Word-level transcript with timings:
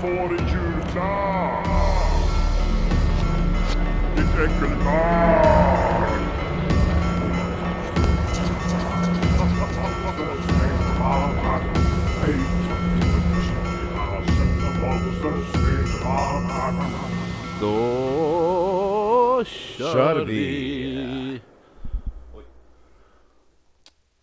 får 0.00 0.38
en 0.38 0.48
julklapp! 0.48 1.66
Ditt 4.16 4.34
äckelbarn! 4.34 5.78
Då 17.60 19.44
kör, 19.44 19.92
Kör 19.92 20.24
vi! 20.24 20.34
vi. 20.34 21.40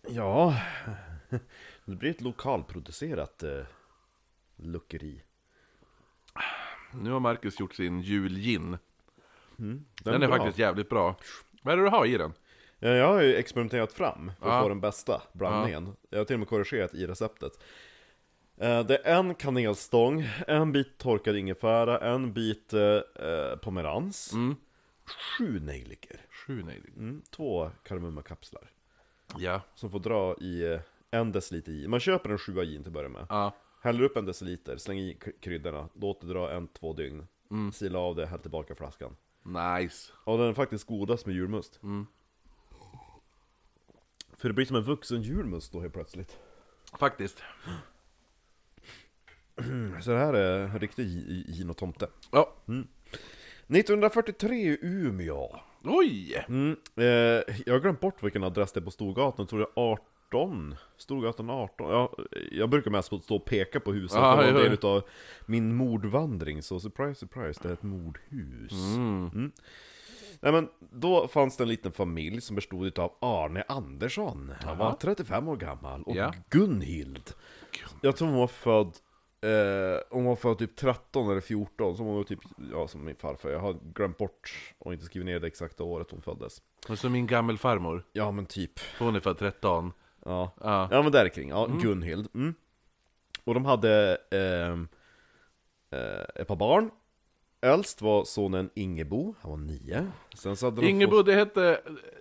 Ja, 0.08 0.54
det 1.84 1.96
blir 1.96 2.10
ett 2.10 2.20
lokalproducerat 2.20 3.42
eh, 3.42 3.64
luckeri. 4.56 5.25
Nu 6.94 7.10
har 7.10 7.20
Marcus 7.20 7.60
gjort 7.60 7.74
sin 7.74 8.00
julgin. 8.00 8.78
Den, 9.56 9.84
Den 10.04 10.22
är 10.22 10.28
bra. 10.28 10.36
faktiskt 10.36 10.58
jävligt 10.58 10.88
bra. 10.88 11.16
Vad 11.62 11.72
är 11.72 11.76
det 11.78 11.84
du 11.84 11.88
har 11.90 12.06
i 12.06 12.16
den? 12.16 12.32
Ja, 12.78 12.88
jag 12.88 13.06
har 13.08 13.22
ju 13.22 13.34
experimenterat 13.34 13.92
fram 13.92 14.32
för 14.40 14.48
att 14.48 14.54
Ja. 14.54 14.62
få 14.62 14.68
den 14.68 14.80
bästa 14.80 15.22
blandningen. 15.32 15.96
Jag 16.10 16.18
har 16.18 16.24
till 16.24 16.34
och 16.34 16.40
med 16.40 16.48
korrigerat 16.48 16.94
i 16.94 17.06
receptet. 17.06 17.52
Eh, 18.56 18.80
Det 18.86 18.96
är 19.04 19.18
en 19.18 19.34
kanelstång, 19.34 20.28
en 20.46 20.72
bit 20.72 20.98
torkad 20.98 21.36
ingefära, 21.36 21.98
en 21.98 22.32
bit 22.32 22.72
eh, 22.72 22.80
eh, 23.26 23.56
pomerans, 23.62 24.32
sju 25.38 25.60
nejlikor, 25.60 26.16
Sju 26.30 26.62
nejlikor. 26.62 26.98
mm, 26.98 27.22
två 27.30 27.70
kardemummakapslar. 27.84 28.70
Ja. 29.38 29.60
Som 29.74 29.90
får 29.90 29.98
dra 30.00 30.36
i 30.40 30.72
eh, 30.72 30.80
en 31.10 31.32
deciliter 31.32 31.72
i. 31.72 31.88
Man 31.88 32.00
köper 32.00 32.30
en 32.30 32.38
sjua 32.38 32.64
gin 32.64 32.82
till 32.82 32.88
att 32.88 32.92
börja 32.94 33.08
med. 33.08 33.26
Ja. 33.28 33.54
Häller 33.86 34.02
upp 34.04 34.16
en 34.16 34.24
deciliter, 34.26 34.76
släng 34.76 34.98
i 34.98 35.14
k- 35.14 35.30
kryddorna, 35.40 35.88
låt 35.94 36.20
det 36.20 36.26
dra 36.26 36.50
en, 36.50 36.68
två 36.68 36.92
dygn. 36.92 37.26
Sila 37.72 37.98
av 37.98 38.16
det, 38.16 38.26
häll 38.26 38.40
tillbaka 38.40 38.74
flaskan. 38.74 39.16
Nice. 39.78 40.12
Och 40.24 40.38
den 40.38 40.46
är 40.48 40.52
faktiskt 40.52 40.86
godast 40.86 41.26
med 41.26 41.34
julmust. 41.34 41.80
För 44.36 44.48
det 44.48 44.54
blir 44.54 44.64
som 44.66 44.76
en 44.76 44.82
vuxen 44.82 45.22
julmust 45.22 45.72
då 45.72 45.80
helt 45.80 45.92
plötsligt. 45.94 46.36
Faktiskt. 46.98 47.42
Så 50.02 50.10
det 50.10 50.18
här 50.18 50.34
är 50.34 50.60
en 50.60 50.78
riktig 50.78 51.06
gi- 51.06 51.52
gin 51.52 51.70
och 51.70 51.76
tomte. 51.76 52.08
Ja. 52.32 52.54
1943 53.68 54.56
i 54.56 54.78
Umeå. 54.82 55.60
Oj! 55.84 56.44
Mm, 56.48 56.76
eh, 56.96 57.04
jag 57.66 57.72
har 57.74 57.80
glömt 57.80 58.00
bort 58.00 58.22
vilken 58.22 58.44
adress 58.44 58.72
det 58.72 58.80
är 58.80 58.84
på 58.84 58.90
Storgatan, 58.90 59.34
jag 59.42 59.48
tror 59.48 59.58
det 59.58 59.64
är 59.64 59.72
18 59.92 60.04
Storgatan 60.96 61.50
18, 61.50 61.90
ja, 61.90 62.16
jag 62.50 62.70
brukar 62.70 62.90
mest 62.90 63.06
stå 63.22 63.36
och 63.36 63.44
peka 63.44 63.80
på 63.80 63.92
huset 63.92 64.18
Ah, 64.18 64.30
det 64.30 64.36
var 64.36 64.44
en 64.48 64.54
del 64.54 64.72
utav 64.72 65.02
min 65.46 65.74
mordvandring, 65.74 66.62
så 66.62 66.80
surprise 66.80 67.20
surprise, 67.20 67.60
det 67.62 67.68
är 67.68 67.72
ett 67.72 67.82
mordhus. 67.82 68.72
Mm. 68.96 69.52
Nej 70.40 70.52
men, 70.52 70.68
då 70.78 71.28
fanns 71.28 71.56
det 71.56 71.64
en 71.64 71.68
liten 71.68 71.92
familj 71.92 72.40
som 72.40 72.56
bestod 72.56 72.86
utav 72.86 73.12
Arne 73.20 73.64
Andersson, 73.68 74.52
han 74.64 74.78
var 74.78 74.92
35 74.92 75.48
år 75.48 75.56
gammal, 75.56 76.02
och 76.02 76.16
Ja. 76.16 76.34
Gunhild. 76.50 77.32
Jag 78.00 78.16
tror 78.16 78.28
hon 78.28 78.36
var 78.38 78.46
född 78.46 78.92
Eh, 79.40 80.00
hon 80.10 80.24
var 80.24 80.36
född 80.36 80.58
typ 80.58 80.76
13 80.76 81.30
eller 81.30 81.40
14, 81.40 81.96
så 81.96 82.02
hon 82.02 82.16
var 82.16 82.24
typ, 82.24 82.38
ja 82.72 82.88
som 82.88 83.04
min 83.04 83.16
farfar. 83.16 83.50
Jag 83.50 83.60
har 83.60 83.76
glömt 83.94 84.18
bort 84.18 84.74
och 84.78 84.92
inte 84.92 85.04
skrivit 85.04 85.26
ner 85.26 85.40
det 85.40 85.46
exakta 85.46 85.84
året 85.84 86.10
hon 86.10 86.22
föddes. 86.22 86.62
Men 86.88 86.96
som 86.96 87.12
min 87.12 87.26
gammelfarmor. 87.26 88.04
Ja 88.12 88.30
men 88.30 88.46
typ, 88.46 88.80
hon 88.98 89.16
är 89.16 89.20
född 89.20 89.38
13. 89.38 89.92
Ja 90.26 90.54
Ja. 90.60 90.88
Ja 90.90 91.02
men 91.02 91.12
där 91.12 91.28
kring, 91.28 91.48
ja, 91.48 91.66
Gunhild 91.66 92.28
mm. 92.34 92.54
Och 93.44 93.54
de 93.54 93.64
hade 93.64 94.18
ehm, 94.30 94.88
eh, 95.90 96.40
ett 96.40 96.48
par 96.48 96.56
barn 96.56 96.90
Äldst 97.60 98.02
var 98.02 98.24
sonen 98.24 98.70
Ingebo, 98.74 99.34
han 99.40 99.50
var 99.50 99.58
nio 99.58 100.06
Sen 100.34 100.56
så 100.56 100.66
hade 100.66 100.80
de 100.80 100.88
Ingebo, 100.88 101.16
fått, 101.16 101.26
det 101.26 101.34
hette 101.34 101.80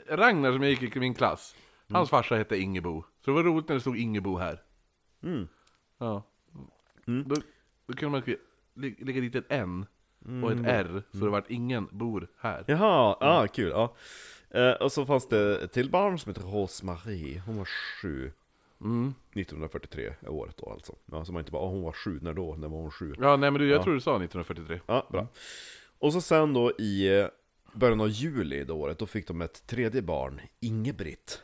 Ragnar 0.09 0.51
som 0.51 0.63
jag 0.63 0.71
gick 0.71 0.95
i 0.95 0.99
min 0.99 1.13
klass. 1.13 1.55
Hans 1.89 2.09
farsa 2.09 2.35
hette 2.35 2.57
Ingebo. 2.57 3.03
Så 3.25 3.31
det 3.31 3.35
var 3.35 3.43
roligt 3.43 3.67
när 3.67 3.75
det 3.75 3.81
stod 3.81 3.97
Ingebo 3.97 4.37
här. 4.37 4.61
Mm. 5.23 5.47
Ja. 5.97 6.23
Då, 7.05 7.35
då 7.87 7.93
kunde 7.93 8.09
man 8.09 8.35
lägga 8.75 9.21
dit 9.21 9.35
ett 9.35 9.45
N 9.49 9.85
och 10.43 10.51
ett 10.51 10.65
R, 10.65 11.03
så 11.11 11.17
det 11.17 11.29
vart 11.29 11.49
ingen 11.49 11.87
bor 11.91 12.27
här. 12.39 12.63
Jaha, 12.67 13.17
ah, 13.19 13.47
kul, 13.47 13.69
ja 13.69 13.95
eh, 14.55 14.71
Och 14.71 14.91
så 14.91 15.05
fanns 15.05 15.27
det 15.27 15.63
ett 15.63 15.71
till 15.71 15.89
barn 15.89 16.19
som 16.19 16.29
heter 16.29 16.47
Rose-Marie, 16.47 17.41
hon 17.45 17.57
var 17.57 17.67
sju 18.01 18.31
1943 19.33 20.13
är 20.19 20.29
året 20.29 20.57
då 20.57 20.69
alltså 20.69 20.95
Ja, 21.11 21.25
så 21.25 21.31
man 21.33 21.39
inte 21.39 21.51
bara, 21.51 21.63
oh, 21.63 21.69
hon 21.69 21.81
var 21.83 21.91
sju, 21.91 22.19
när 22.21 22.33
då? 22.33 22.55
När 22.55 22.67
var 22.67 22.77
hon 22.77 22.91
sju? 22.91 23.13
Ja, 23.19 23.35
nej 23.35 23.51
men 23.51 23.61
du, 23.61 23.69
jag 23.69 23.83
tror 23.83 23.93
du 23.93 24.01
sa 24.01 24.11
1943. 24.11 24.79
Ja, 24.85 25.07
bra. 25.09 25.27
Och 25.99 26.13
så 26.13 26.21
sen 26.21 26.53
då 26.53 26.71
i 26.71 27.19
eh, 27.19 27.27
början 27.73 28.01
av 28.01 28.09
juli 28.09 28.63
det 28.63 28.73
året, 28.73 28.99
då 28.99 29.05
fick 29.05 29.27
de 29.27 29.41
ett 29.41 29.67
tredje 29.67 30.01
barn, 30.01 30.41
Ingebritt. 30.59 31.41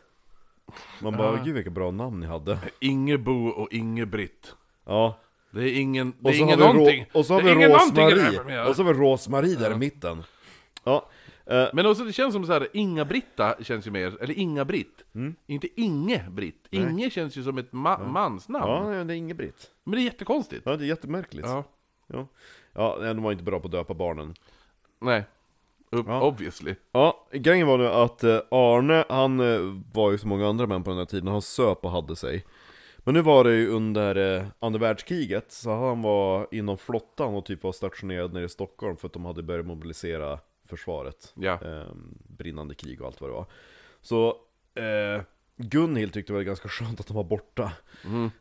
Man 0.99 1.17
bara, 1.17 1.43
gud 1.43 1.55
vilka 1.55 1.69
bra 1.69 1.91
namn 1.91 2.19
ni 2.19 2.25
hade. 2.25 2.57
Ingebo 2.79 3.47
och 3.47 3.73
Ingebritt. 3.73 4.55
Ja. 4.85 5.19
Det 5.51 5.63
är 5.63 5.81
ingen, 5.81 6.13
det 6.19 6.29
är 6.29 6.39
ingen 6.39 6.59
någonting. 6.59 7.05
Och 7.13 7.25
så 7.25 7.33
har 7.33 7.41
vi 7.41 7.53
Rosmarie. 7.53 8.69
Och 8.69 8.75
så 8.75 8.83
har 8.83 8.93
vi 8.93 8.99
Rosmarie 8.99 9.55
där 9.55 9.71
i 9.71 9.77
mitten. 9.77 10.23
Ja. 10.83 11.09
Eh, 11.51 11.69
Men 11.73 11.85
också 11.85 12.03
det 12.03 12.13
känns 12.13 12.33
som 12.33 12.45
så 12.45 12.53
här, 12.53 12.67
Inga-Britta 12.73 13.55
känns 13.63 13.87
ju 13.87 13.91
mer, 13.91 14.17
eller 14.21 14.39
Inga-Britt. 14.39 15.03
Mm. 15.15 15.35
Inte 15.47 15.67
Inge-Britt. 15.81 16.67
Inge 16.69 17.09
känns 17.09 17.35
ju 17.37 17.43
som 17.43 17.57
ett 17.57 17.71
ma- 17.71 18.07
mansnamn. 18.11 18.93
ja, 18.93 19.03
det 19.03 19.13
är 19.13 19.17
Ingebritt. 19.17 19.71
Men 19.83 19.91
det 19.95 20.01
är 20.01 20.03
jättekonstigt. 20.03 20.61
Ja, 20.65 20.75
det 20.77 20.85
är 20.85 20.87
jättemärkligt. 20.87 21.47
Ja. 21.47 21.63
Ja. 22.07 22.27
Ja, 22.73 22.97
de 23.13 23.23
var 23.23 23.31
inte 23.31 23.43
bra 23.43 23.59
på 23.59 23.65
att 23.65 23.71
döpa 23.71 23.93
barnen. 23.93 24.33
Nej. 25.01 25.23
Ja. 25.89 26.21
Obviously. 26.21 26.75
Ja, 26.91 27.27
grejen 27.31 27.67
var 27.67 27.77
nu 27.77 27.87
att 27.87 28.23
eh, 28.23 28.39
Arne, 28.51 29.05
han 29.09 29.39
eh, 29.39 29.59
var 29.93 30.11
ju 30.11 30.17
som 30.17 30.29
många 30.29 30.47
andra 30.47 30.67
män 30.67 30.83
på 30.83 30.89
den 30.89 30.99
här 30.99 31.05
tiden, 31.05 31.27
han 31.27 31.41
söp 31.41 31.85
och 31.85 31.91
hade 31.91 32.15
sig. 32.15 32.45
Men 32.97 33.13
nu 33.13 33.21
var 33.21 33.43
det 33.43 33.53
ju 33.55 33.67
under 33.67 34.45
andra 34.59 34.79
världskriget, 34.79 35.51
så 35.51 35.69
han 35.69 36.01
var 36.01 36.47
inom 36.51 36.77
flottan 36.77 37.35
och 37.35 37.45
typ 37.45 37.63
var 37.63 37.71
stationerad 37.71 38.33
nere 38.33 38.43
i 38.45 38.49
Stockholm 38.49 38.97
för 38.97 39.07
att 39.07 39.13
de 39.13 39.25
hade 39.25 39.43
börjat 39.43 39.65
mobilisera 39.65 40.39
försvaret. 40.77 41.33
Ja. 41.35 41.59
Eh, 41.65 41.93
brinnande 42.27 42.75
krig 42.75 43.01
och 43.01 43.07
allt 43.07 43.21
vad 43.21 43.29
det 43.29 43.33
var. 43.33 43.45
Så 44.01 44.37
eh, 44.75 45.21
Gunhild 45.57 46.13
tyckte 46.13 46.33
det 46.33 46.37
var 46.37 46.43
ganska 46.43 46.69
skönt 46.69 46.99
att 46.99 47.07
de 47.07 47.15
var 47.15 47.23
borta. 47.23 47.71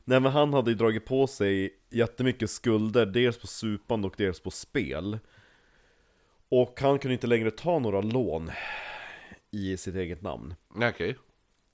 Nej 0.04 0.20
men 0.20 0.32
han 0.32 0.52
hade 0.54 0.70
ju 0.70 0.76
dragit 0.76 1.04
på 1.04 1.26
sig 1.26 1.74
jättemycket 1.90 2.50
skulder, 2.50 3.06
dels 3.06 3.38
på 3.38 3.46
supan 3.46 4.04
och 4.04 4.14
dels 4.16 4.40
på 4.40 4.50
spel. 4.50 5.18
Och 6.48 6.80
han 6.80 6.98
kunde 6.98 7.12
inte 7.12 7.26
längre 7.26 7.50
ta 7.50 7.78
några 7.78 8.00
lån 8.00 8.50
i 9.50 9.76
sitt 9.76 9.94
eget 9.94 10.22
namn. 10.22 10.54
Okej. 10.74 11.16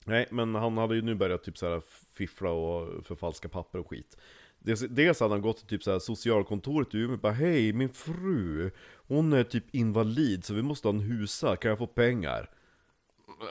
Nej, 0.05 0.27
men 0.31 0.55
han 0.55 0.77
hade 0.77 0.95
ju 0.95 1.01
nu 1.01 1.15
börjat 1.15 1.43
typ 1.43 1.57
så 1.57 1.69
här 1.69 1.81
fiffla 2.13 2.49
och 2.49 3.05
förfalska 3.05 3.49
papper 3.49 3.79
och 3.79 3.89
skit. 3.89 4.17
Dels, 4.59 5.19
hade 5.19 5.33
han 5.33 5.41
gått 5.41 5.57
till 5.57 5.67
typ 5.67 5.83
så 5.83 5.91
här 5.91 5.99
socialkontoret 5.99 6.95
i 6.95 6.97
Umeå 6.97 7.13
och 7.13 7.19
bara 7.19 7.33
Hej, 7.33 7.73
min 7.73 7.89
fru, 7.89 8.71
hon 9.07 9.33
är 9.33 9.43
typ 9.43 9.63
invalid 9.75 10.45
så 10.45 10.53
vi 10.53 10.61
måste 10.61 10.87
ha 10.87 10.93
en 10.93 10.99
husa, 11.01 11.55
kan 11.55 11.69
jag 11.69 11.77
få 11.77 11.87
pengar? 11.87 12.49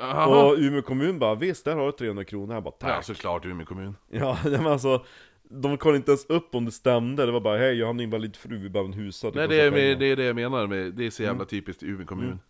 Jaha. 0.00 0.46
Och 0.46 0.58
Umeå 0.58 0.82
kommun 0.82 1.18
bara 1.18 1.34
Visst, 1.34 1.64
där 1.64 1.76
har 1.76 1.86
du 1.86 1.92
300 1.92 2.24
kronor. 2.24 2.54
Jag 2.54 2.62
bara 2.62 2.74
Ja, 2.80 2.86
tack. 2.86 3.04
såklart 3.04 3.44
Umeå 3.46 3.66
kommun. 3.66 3.96
Ja, 4.10 4.38
men 4.44 4.66
alltså 4.66 5.04
de 5.48 5.78
kollade 5.78 5.96
inte 5.96 6.10
ens 6.10 6.24
upp 6.26 6.54
om 6.54 6.64
det 6.64 6.72
stämde, 6.72 7.26
det 7.26 7.32
var 7.32 7.40
bara 7.40 7.58
Hej, 7.58 7.74
jag 7.78 7.86
har 7.86 7.94
en 7.94 8.00
invalid 8.00 8.36
fru, 8.36 8.58
vi 8.58 8.68
behöver 8.68 8.92
en 8.92 8.98
husa. 8.98 9.30
Nej, 9.34 9.48
det 9.48 9.60
är, 9.60 9.70
pengar." 9.70 9.86
med, 9.88 9.98
det 9.98 10.06
är 10.06 10.16
det 10.16 10.24
jag 10.24 10.36
menar 10.36 10.66
med, 10.66 10.94
det 10.94 11.06
är 11.06 11.10
så 11.10 11.22
Mm. 11.22 11.32
jävla 11.34 11.44
typiskt 11.44 11.82
Umeå 11.82 12.06
kommun. 12.06 12.40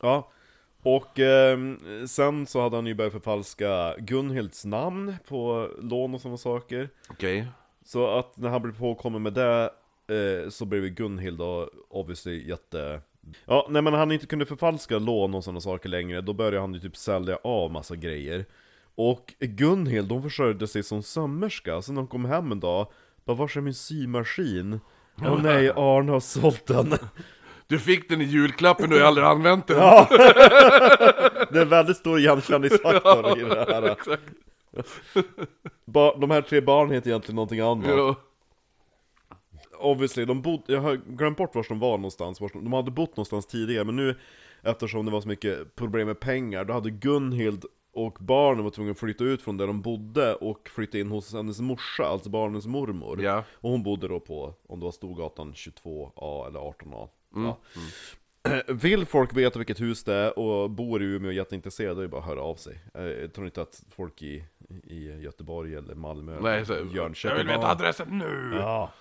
Ja, 0.00 0.30
och 0.86 1.18
ehm, 1.18 1.78
sen 2.08 2.46
så 2.46 2.60
hade 2.60 2.76
han 2.76 2.86
ju 2.86 2.94
börjat 2.94 3.12
förfalska 3.12 3.94
Gunhilds 3.98 4.64
namn 4.64 5.14
på 5.28 5.70
lån 5.78 6.14
och 6.14 6.20
sådana 6.20 6.38
saker. 6.38 6.88
Okej. 7.08 7.46
Så 7.84 8.18
att 8.18 8.36
när 8.36 8.48
han 8.48 8.62
blev 8.62 8.78
påkommen 8.78 9.22
med 9.22 9.32
det 9.32 9.70
eh, 10.08 10.48
så 10.50 10.64
blev 10.64 10.88
Gunhild 10.88 11.38
då 11.38 11.70
obviously 11.88 12.48
jätte... 12.48 13.00
Ja, 13.44 13.66
nej 13.70 13.82
men 13.82 13.92
när 13.92 13.98
han 13.98 14.12
inte 14.12 14.26
kunde 14.26 14.46
förfalska 14.46 14.98
lån 14.98 15.34
och 15.34 15.44
sådana 15.44 15.60
saker 15.60 15.88
längre, 15.88 16.20
då 16.20 16.32
började 16.32 16.60
han 16.60 16.74
ju 16.74 16.80
typ 16.80 16.96
sälja 16.96 17.38
av 17.44 17.70
massa 17.70 17.96
grejer. 17.96 18.44
Och 18.94 19.34
Gunhild, 19.38 20.12
hon 20.12 20.22
försörjde 20.22 20.66
sig 20.66 20.82
som 20.82 21.02
sömmerska, 21.02 21.82
så 21.82 21.92
när 21.92 22.00
hon 22.00 22.08
kom 22.08 22.24
hem 22.24 22.52
en 22.52 22.60
dag, 22.60 22.86
bara 23.24 23.36
vars 23.36 23.56
är 23.56 23.60
min 23.60 23.74
symaskin? 23.74 24.80
Åh 25.22 25.42
nej, 25.42 25.70
Arne 25.70 26.12
har 26.12 26.20
sålt 26.20 26.66
den! 26.66 26.94
Du 27.68 27.78
fick 27.78 28.08
den 28.08 28.20
i 28.20 28.24
julklappen 28.24 28.92
och 28.92 28.98
jag 28.98 29.02
har 29.02 29.08
aldrig 29.08 29.26
använt 29.26 29.66
den. 29.66 29.78
Ja! 29.78 30.06
det 31.50 31.58
är 31.58 31.62
en 31.62 31.68
väldigt 31.68 31.96
stor 31.96 32.18
igenkännningsfaktor 32.18 33.38
i 33.38 33.42
det 33.42 33.66
här. 33.68 33.96
Ba- 35.84 36.16
de 36.16 36.30
här 36.30 36.42
tre 36.42 36.60
barnen 36.60 36.94
heter 36.94 37.10
egentligen 37.10 37.36
någonting 37.36 37.60
annat. 37.60 37.86
Ja. 37.88 38.14
Obviously, 39.78 40.24
de 40.24 40.42
bod, 40.42 40.62
jag 40.66 40.80
har 40.80 40.96
glömt 40.96 41.38
bort 41.38 41.54
var 41.54 41.66
de 41.68 41.78
var 41.78 41.96
någonstans, 41.98 42.40
vars 42.40 42.52
de, 42.52 42.64
de 42.64 42.72
hade 42.72 42.90
bott 42.90 43.10
någonstans 43.10 43.46
tidigare, 43.46 43.84
men 43.84 43.96
nu 43.96 44.14
eftersom 44.62 45.06
det 45.06 45.12
var 45.12 45.20
så 45.20 45.28
mycket 45.28 45.76
problem 45.76 46.06
med 46.06 46.20
pengar, 46.20 46.64
då 46.64 46.72
hade 46.72 46.90
Gunhild 46.90 47.64
Och 47.92 48.16
barnen 48.20 48.64
var 48.64 48.70
tvungna 48.70 48.92
att 48.92 48.98
flytta 48.98 49.24
ut 49.24 49.42
från 49.42 49.56
där 49.56 49.66
de 49.66 49.82
bodde 49.82 50.34
och 50.34 50.68
flytta 50.68 50.98
in 50.98 51.10
hos 51.10 51.32
hennes 51.32 51.60
morsa, 51.60 52.04
alltså 52.06 52.30
barnens 52.30 52.66
mormor. 52.66 53.22
Ja. 53.22 53.44
Och 53.52 53.70
hon 53.70 53.82
bodde 53.82 54.08
då 54.08 54.20
på, 54.20 54.54
om 54.68 54.80
det 54.80 54.84
var 54.84 54.92
Storgatan 54.92 55.52
22A 55.52 56.46
eller 56.46 56.60
18A. 56.60 57.08
Mm. 57.34 57.46
Ja. 57.46 57.58
Vill 58.68 59.06
folk 59.06 59.36
veta 59.36 59.58
vilket 59.58 59.80
hus 59.80 60.04
det 60.04 60.14
är 60.14 60.38
och 60.38 60.70
bor 60.70 61.02
i 61.02 61.04
Umeå 61.06 61.26
och 61.28 61.32
är 61.32 61.36
jätteintresserade, 61.36 61.94
då 61.94 62.00
är 62.00 62.02
det 62.02 62.08
bara 62.08 62.20
att 62.20 62.26
höra 62.26 62.42
av 62.42 62.54
sig. 62.56 62.80
Eh, 62.94 63.02
Jag 63.04 63.32
tror 63.34 63.46
inte 63.46 63.62
att 63.62 63.82
folk 63.90 64.22
i, 64.22 64.44
i 64.84 65.20
Göteborg 65.20 65.74
eller 65.74 65.94
Malmö 65.94 66.40
Nej, 66.40 66.54
eller 66.56 66.64
så, 66.64 66.74
Jönköping 66.96 67.38
jag 67.38 67.44
vill 67.44 67.46
veta 67.56 67.70
adressen 67.70 68.18
nu! 68.18 68.50
Ja. 68.60 68.92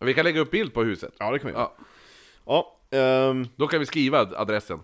Vi 0.00 0.14
kan 0.14 0.24
lägga 0.24 0.40
upp 0.40 0.50
bild 0.50 0.74
på 0.74 0.82
huset. 0.82 1.14
ja, 1.18 1.30
det 1.30 1.38
kan 1.38 1.46
vi 1.46 1.52
göra. 1.52 1.70
Ja, 2.44 2.76
Ja, 2.90 2.98
ehm, 2.98 3.46
då 3.56 3.66
kan 3.66 3.80
vi 3.80 3.86
skriva 3.86 4.18
adressen 4.20 4.78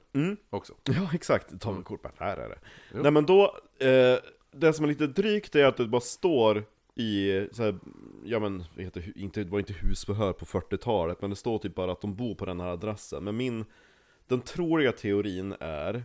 också. 0.51 0.75
Ja, 0.85 1.09
exakt. 1.15 1.61
Ta 1.61 1.73
med 1.73 1.85
kort, 1.85 2.03
bara, 2.03 2.13
här 2.19 2.37
är 2.37 2.49
det. 2.49 2.59
Nej 3.03 3.11
men 3.13 3.27
då, 3.27 3.57
eh, 3.79 4.19
det 4.53 4.73
som 4.73 4.85
är 4.85 4.89
lite 4.89 5.07
drygt 5.07 5.55
är 5.55 5.65
att 5.65 5.77
det 5.77 5.87
bara 5.87 6.01
står 6.01 6.65
i, 6.95 7.47
så 7.53 7.63
här, 7.63 7.75
ja 8.25 8.39
men, 8.39 8.65
heter, 8.77 9.13
inte, 9.17 9.45
det 9.45 9.51
var 9.51 9.59
inte 9.59 9.73
husförhör 9.73 10.33
på 10.33 10.45
40-talet, 10.45 11.21
men 11.21 11.31
det 11.31 11.37
står 11.37 11.59
typ 11.59 11.75
bara 11.75 11.93
att 11.93 12.01
de 12.01 12.15
bor 12.15 12.35
på 12.35 12.45
den 12.47 12.61
här 12.61 12.69
adressen. 12.69 13.25
Men 13.25 13.37
min, 13.37 13.65
den 14.27 14.41
troliga 14.41 14.93
teorin 14.93 15.55
är 15.61 16.05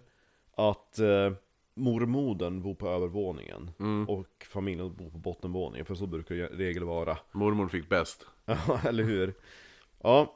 att 0.55 0.99
eh, 0.99 1.31
mormodern 1.73 2.61
bor 2.61 2.75
på 2.75 2.87
övervåningen 2.89 3.71
och 4.07 4.45
familjen 4.49 4.95
bor 4.95 5.09
på 5.09 5.17
bottenvåningen, 5.17 5.85
för 5.85 5.95
så 5.95 6.07
brukar 6.07 6.35
det 6.35 6.41
i 6.41 6.47
regel 6.47 6.83
vara. 6.83 7.17
Mormor 7.31 7.67
fick 7.67 7.89
bäst. 7.89 8.25
Ja, 8.45 8.79
eller 8.85 9.03
hur? 9.03 9.33
Ja, 10.03 10.33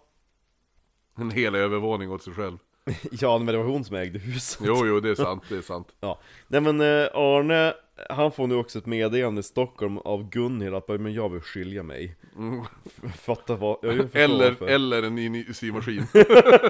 En 1.16 1.32
hel 1.32 1.56
övervåning 1.56 2.12
åt 2.12 2.24
sig 2.24 2.34
själv. 2.34 2.58
ja 3.12 3.38
men 3.38 3.46
det 3.46 3.58
var 3.58 3.66
hon 3.66 3.84
som 3.84 3.96
ägde 3.96 4.20
huset. 4.20 4.62
Jo, 4.68 4.86
jo, 4.88 5.00
det 5.00 5.10
är 5.10 5.16
sant, 5.26 5.44
det 5.50 5.56
är 5.58 5.62
sant. 5.62 5.96
Ja, 6.00 6.20
nej 6.48 6.62
men 6.62 6.82
eh, 6.82 7.08
Arne, 7.14 7.74
han 8.10 8.32
får 8.32 8.48
nu 8.48 8.56
också 8.56 8.80
ett 8.80 8.86
meddelande 8.86 9.40
i 9.40 9.44
Stockholm 9.44 9.98
av 9.98 10.30
Gunhild 10.30 10.76
att 10.76 10.88
men 10.88 11.14
jag 11.14 11.30
vill 11.30 11.42
skilja 11.42 11.84
mig. 11.84 12.16
Fatta 13.16 13.56
vad, 13.56 13.78
jag 13.82 13.94
Mm. 13.94 14.08
Eller, 14.14 14.50
varför. 14.50 14.68
eller 14.68 15.04
en 15.04 15.16
ny- 15.16 15.54
symaskin. 15.54 16.04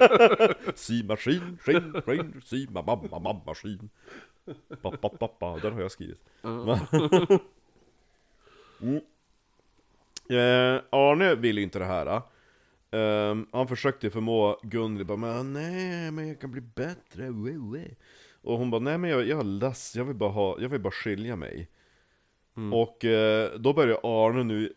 Symaskin, 0.74 1.58
skin, 1.60 2.02
skin, 2.06 2.42
sy, 2.44 2.66
mamma, 2.70 2.96
mamma, 3.10 3.40
maskin. 3.46 3.90
Pappa, 4.82 5.08
pappa, 5.08 5.58
den 5.62 5.72
har 5.72 5.80
jag 5.80 5.90
skrivit. 5.92 6.20
mm. 8.82 8.96
eh, 10.30 10.82
Arne 10.90 11.34
vill 11.34 11.56
ju 11.58 11.64
inte 11.64 11.78
det 11.78 11.84
här. 11.84 12.06
Eh, 12.90 13.36
han 13.52 13.68
försökte 13.68 14.10
förmå 14.10 14.60
Gunhild 14.62 15.06
bara 15.06 15.16
men 15.16 15.52
nej 15.52 16.10
men 16.10 16.28
jag 16.28 16.40
kan 16.40 16.50
bli 16.50 16.60
bättre, 16.60 17.30
wee, 17.30 17.58
wee. 17.72 17.94
Och 18.42 18.58
hon 18.58 18.70
bara 18.70 18.80
nej 18.80 18.98
men 18.98 19.10
jag, 19.10 19.28
jag 19.28 19.40
är 19.40 19.44
less, 19.44 19.96
jag 19.96 20.04
vill 20.04 20.16
bara 20.16 20.30
ha, 20.30 20.60
jag 20.60 20.68
vill 20.68 20.80
bara 20.80 20.92
skilja 20.92 21.36
mig. 21.36 21.68
Och 22.72 23.04
eh, 23.04 23.50
då 23.58 23.72
börjar 23.72 24.00
Arne 24.02 24.44
nu 24.44 24.72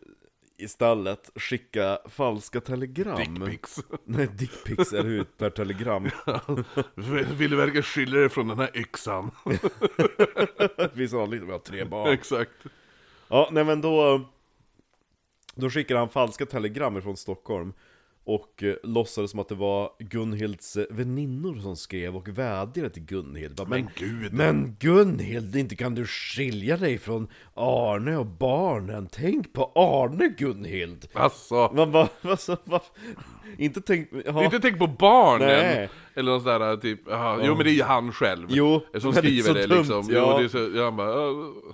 istället 0.58 1.30
skicka 1.34 1.98
falska 2.08 2.60
telegram. 2.60 3.34
Dickpics. 3.34 3.78
Nej, 4.04 4.28
dickpics, 4.32 4.92
eller 4.92 5.10
hur? 5.10 5.24
Per 5.24 5.50
telegram. 5.50 6.04
Vill 7.36 7.50
du 7.50 7.56
verkligen 7.56 7.82
skilja 7.82 8.20
dig 8.20 8.28
från 8.28 8.48
den 8.48 8.58
här 8.58 8.76
yxan? 8.76 9.30
Det 10.76 10.96
finns 10.96 11.14
anledning 11.14 11.42
att 11.42 11.48
vi 11.48 11.52
har 11.52 11.58
tre 11.58 11.84
barn. 11.84 12.12
Exakt. 12.12 12.50
Ja, 13.28 13.48
nej 13.52 13.64
men 13.64 13.80
då... 13.80 14.24
Då 15.54 15.70
skickade 15.70 16.00
han 16.00 16.08
falska 16.08 16.46
telegram 16.46 17.02
från 17.02 17.16
Stockholm. 17.16 17.72
Och 18.28 18.62
eh, 18.62 18.74
låtsades 18.82 19.30
som 19.30 19.40
att 19.40 19.48
det 19.48 19.54
var 19.54 19.90
Gunhilds 19.98 20.76
eh, 20.76 20.84
väninnor 20.90 21.60
som 21.60 21.76
skrev 21.76 22.16
och 22.16 22.28
vädjade 22.28 22.90
till 22.90 23.04
Gunhild. 23.04 23.56
Bara, 23.56 23.68
Men, 23.68 23.80
Men 23.80 23.90
gud. 23.94 24.32
men 24.32 24.76
Gunhild, 24.80 25.56
inte 25.56 25.76
kan 25.76 25.94
du 25.94 26.06
skilja 26.06 26.76
dig 26.76 26.98
från 26.98 27.28
Arne 27.54 28.16
och 28.16 28.26
barnen? 28.26 29.08
Tänk 29.12 29.52
på 29.52 29.72
Arne 29.74 30.28
Gunhild! 30.28 31.08
Alltså. 31.12 31.72
Man 31.74 31.92
bara, 31.92 32.08
alltså, 32.22 32.56
va? 32.64 32.80
Inte 33.58 33.80
tänk... 33.80 34.08
Ja. 34.24 34.44
Inte 34.44 34.60
tänk 34.60 34.78
på 34.78 34.86
barnen! 34.86 35.48
Nej. 35.48 35.88
Eller 36.14 36.32
något 36.32 36.42
sådär 36.42 36.76
typ, 36.76 37.08
aha, 37.08 37.38
jo 37.42 37.54
men 37.54 37.64
det 37.64 37.70
är 37.70 37.74
ju 37.74 37.82
han 37.82 38.12
själv 38.12 38.46
Jo, 38.50 38.80
Som 38.98 39.10
det 39.12 39.18
skriver 39.18 39.42
så 39.42 39.52
det, 39.52 39.66
dumt, 39.66 39.78
liksom, 39.78 40.06
ja. 40.10 40.30
jo, 40.32 40.38
det 40.38 40.44
är 40.44 40.48
så, 40.48 40.78
jag 40.78 40.94
bara, 40.94 41.14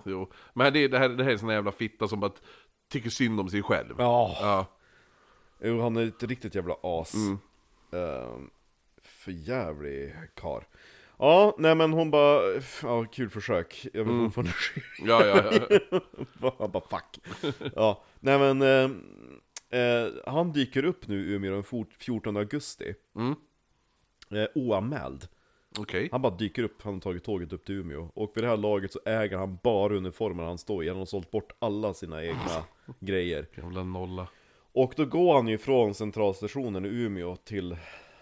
jo 0.05 0.33
Men 0.55 0.73
det, 0.73 0.89
det, 0.89 0.99
här, 0.99 1.09
det 1.09 1.25
här 1.25 1.31
är 1.31 1.37
sån 1.37 1.49
jävla 1.49 1.73
fitta 1.73 2.09
som 2.09 2.21
bara 2.21 2.33
tycker 2.93 3.11
synd 3.11 3.41
om 3.41 3.49
sig 3.49 3.63
själv 3.63 3.95
Ja. 3.99 4.37
ja. 4.41 4.67
Jo, 5.65 5.81
han 5.81 5.97
är 5.97 6.07
ett 6.07 6.23
riktigt 6.23 6.55
jävla 6.55 6.77
as. 6.83 7.15
Mm. 7.15 7.39
Ehm, 7.93 8.51
för 9.03 9.33
jävlig 9.33 10.15
kar. 10.35 10.67
Ja, 11.19 11.55
nej 11.59 11.75
men 11.75 11.93
hon 11.93 12.11
bara, 12.11 12.43
ja 12.83 13.05
kul 13.05 13.31
försök. 13.31 13.87
Jag 13.93 14.05
vill 14.05 14.31
fortfarande 14.31 14.53
Ja, 14.99 15.27
ja, 15.27 15.53
ja. 16.41 16.53
Han 16.59 16.71
bara 16.71 16.83
fuck. 16.91 17.19
Ja, 17.77 18.05
nej 18.21 18.39
men 18.39 18.63
ehm, 18.63 19.03
eh, 19.71 20.33
han 20.33 20.53
dyker 20.53 20.85
upp 20.85 21.09
nu 21.09 21.27
i 21.31 21.33
Umeå 21.35 21.53
den 21.55 21.65
fort- 21.65 21.95
14 21.99 22.37
augusti. 22.37 22.95
Mm. 23.17 23.35
Eh, 24.31 24.49
oanmäld. 24.55 25.29
Okej 25.79 26.09
Han 26.13 26.23
bara 26.23 26.37
dyker 26.37 26.63
upp, 26.63 26.83
han 26.83 26.95
har 26.95 27.01
tagit 27.01 27.25
tåget 27.25 27.53
upp 27.53 27.65
till 27.65 27.75
Umeå. 27.75 28.11
Och 28.15 28.33
vid 28.35 28.45
det 28.45 28.49
här 28.49 28.57
laget 28.57 28.93
så 28.93 29.01
äger 29.05 29.37
han 29.39 29.59
bara 29.63 29.95
uniformen 29.95 30.47
han 30.47 30.59
står 30.59 30.85
i. 30.85 30.89
Han 30.89 30.99
har 30.99 31.07
sålt 31.07 31.31
bort 31.31 31.53
alla 31.59 31.95
sina 31.95 32.25
egna 32.25 32.65
grejer. 33.01 33.47
Jävla 33.57 33.85
nolla 33.85 34.29
Och 34.73 34.95
då 34.97 35.05
går 35.05 35.35
han 35.35 35.49
ju 35.49 35.59
från 35.59 35.95
centralstationen 35.95 36.85
i 36.85 36.89
Umeå 36.89 37.37
till 37.37 37.77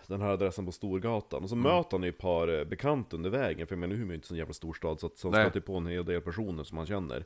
den 0.06 0.20
här 0.20 0.28
adressen 0.30 0.66
på 0.66 0.72
Storgatan. 0.72 1.42
Och 1.42 1.48
så 1.48 1.54
Mm. 1.54 1.72
möter 1.76 1.90
han 1.96 2.02
ju 2.02 2.08
ett 2.08 2.18
par 2.18 2.58
eh, 2.58 2.64
bekanta 2.64 3.16
under 3.16 3.30
vägen, 3.30 3.66
för 3.66 3.74
jag 3.74 3.80
menar 3.80 3.94
Umeå 3.94 4.10
är 4.10 4.14
inte 4.14 4.26
så 4.26 4.34
en 4.34 4.38
jävla 4.38 4.54
storstad, 4.54 5.00
så 5.00 5.06
att 5.06 5.18
så 5.18 5.28
han. 5.28 5.34
Mm. 5.34 5.50
stöter 5.50 5.66
på 5.66 5.76
en 5.76 5.86
hel 5.86 6.04
del 6.04 6.20
personer 6.20 6.64
som 6.64 6.78
han 6.78 6.86
känner. 6.86 7.24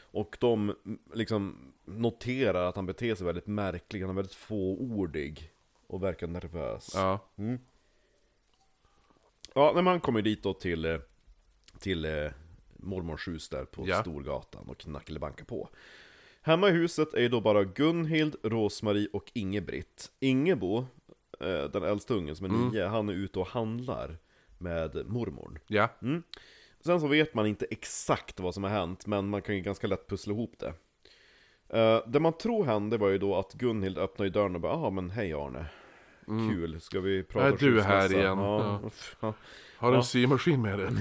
Och 0.00 0.36
de 0.40 0.70
mm, 0.70 0.98
liksom 1.14 1.72
noterar 1.84 2.68
att 2.68 2.76
han 2.76 2.86
beter 2.86 3.14
sig 3.14 3.26
väldigt 3.26 3.46
märkligt, 3.46 4.02
han 4.02 4.10
är 4.10 4.14
väldigt 4.14 4.34
fåordig. 4.34 5.50
Och 5.86 6.02
verkar 6.02 6.26
nervös. 6.26 6.92
Ja, 6.94 7.18
Ja, 9.54 9.72
men 9.74 9.84
man 9.84 10.00
kommer 10.00 10.22
dit 10.22 10.42
då 10.42 10.54
till, 10.54 10.84
eh, 10.84 10.98
till 11.78 12.04
eh, 12.04 12.30
mormors 12.76 13.28
hus 13.28 13.48
där 13.48 13.64
på 13.64 13.88
Ja. 13.88 14.00
Storgatan 14.00 14.68
och 14.68 14.78
knackelebankar 14.78 15.44
på. 15.44 15.68
Hemma 16.46 16.68
i 16.68 16.72
huset 16.72 17.14
är 17.14 17.20
ju 17.20 17.28
då 17.28 17.40
bara 17.40 17.64
Gunhild, 17.64 18.36
Rosmarie 18.42 19.08
och 19.12 19.30
Ingebritt. 19.34 20.10
Ingebo, 20.20 20.78
eh, 21.40 21.64
den 21.72 21.82
äldsta 21.82 22.14
ungen 22.14 22.36
som 22.36 22.46
är 22.46 22.50
Mm. 22.50 22.68
nio, 22.68 22.86
han 22.86 23.08
är 23.08 23.12
ute 23.12 23.38
och 23.38 23.46
handlar 23.46 24.16
med 24.58 25.06
mormorn. 25.06 25.58
ja, 25.66 25.88
Sen 26.80 27.00
så 27.00 27.06
vet 27.06 27.34
man 27.34 27.46
inte 27.46 27.66
exakt 27.70 28.40
vad 28.40 28.54
som 28.54 28.62
har 28.64 28.70
hänt, 28.70 29.06
men 29.06 29.28
man 29.28 29.42
kan 29.42 29.54
ju 29.56 29.60
ganska 29.60 29.86
lätt 29.86 30.08
pussla 30.08 30.32
ihop 30.32 30.54
det. 30.58 30.72
Eh, 31.78 32.00
det 32.06 32.20
man 32.20 32.32
tror 32.32 32.64
hände 32.64 32.96
var 32.98 33.08
ju 33.08 33.18
då 33.18 33.36
att 33.36 33.52
Gunhild 33.52 33.98
öppnade 33.98 34.30
dörren 34.30 34.54
och 34.54 34.60
bara 34.60 34.72
ah 34.72 34.90
men 34.90 35.10
hej 35.10 35.32
Arne. 35.32 35.66
Kul, 36.26 36.80
ska 36.80 37.00
vi 37.00 37.22
prata 37.22 37.46
Är 37.48 37.56
du 37.56 37.82
här 37.82 38.00
skilsmässa?" 38.00 38.20
igen? 38.22 38.38
Ja. 38.38 38.80
ja. 39.20 39.34
har 39.76 39.90
du 39.90 39.96
en 39.96 40.04
symaskin 40.04 40.62
med 40.62 40.78
dig? 40.78 40.88